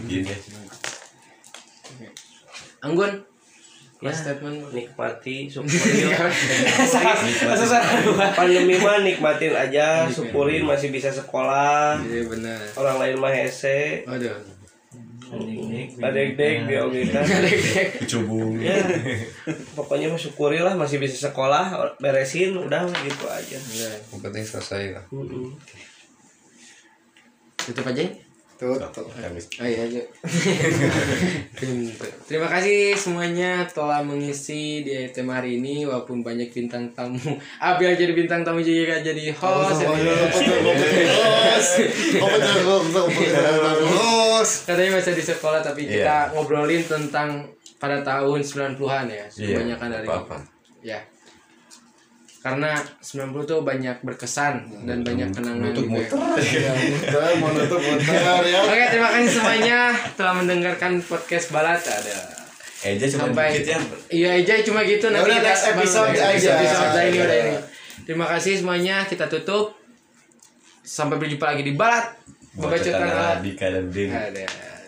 [0.05, 0.39] Gini ya.
[2.85, 3.33] Anggun
[4.03, 4.67] Ya, statement.
[4.75, 5.79] Nikmati syukurin
[8.35, 12.03] pandemi mah nikmatin aja syukurin masih bisa sekolah.
[12.03, 12.59] Iya benar.
[12.75, 14.03] Orang lain mah hese.
[14.11, 14.35] Aduh
[16.03, 17.21] adek-dek dia kita
[18.05, 18.61] Kecubung.
[18.61, 18.77] ya
[19.73, 23.57] pokoknya mah syukurilah masih bisa sekolah beresin udah gitu aja.
[23.57, 25.05] Yang penting selesai lah.
[27.57, 28.32] Tutup aja
[28.63, 29.03] Tuh, tuh.
[29.03, 29.99] Oh iya aja.
[32.23, 37.19] Terima kasih semuanya telah mengisi di tema hari ini walaupun banyak bintang tamu.
[37.59, 39.83] Abi yang jadi bintang tamu juga jadi host.
[39.83, 40.15] Iya,
[43.83, 44.51] terus.
[44.67, 45.95] Katanya masih di sekolah tapi Iya.
[45.99, 47.43] kita ngobrolin tentang
[47.77, 49.27] pada tahun 90-an ya.
[49.27, 50.37] Iya, Kebanyakan dari apa-apa.
[50.83, 50.99] ya.
[52.43, 56.03] Karena 90 tuh banyak berkesan dan banyak kenangan juga.
[56.43, 58.59] Ya, muter, mau nutup muter ya.
[58.67, 59.79] Oke, terima kasih semuanya
[60.19, 62.19] telah mendengarkan podcast Balat ada.
[62.83, 63.79] Eja cuma sampai dikit ya.
[64.11, 65.07] iya aja cuma gitu.
[65.07, 66.51] Ya udah, next episode aja.
[66.59, 67.23] episode Ya.
[67.23, 67.55] udah ini.
[68.03, 69.07] terima kasih semuanya.
[69.07, 69.79] Kita tutup.
[70.83, 72.11] Sampai berjumpa lagi di balat
[72.59, 73.39] Bacotan membacakan alat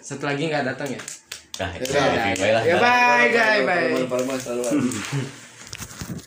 [0.05, 1.01] satu lagi nggak datang ya?
[1.55, 2.63] Nah, Ya, ya, bye lah.
[2.67, 5.41] ya bye guys bye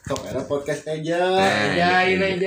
[0.07, 1.19] Ada podcast aja.
[1.75, 2.45] ya ini aja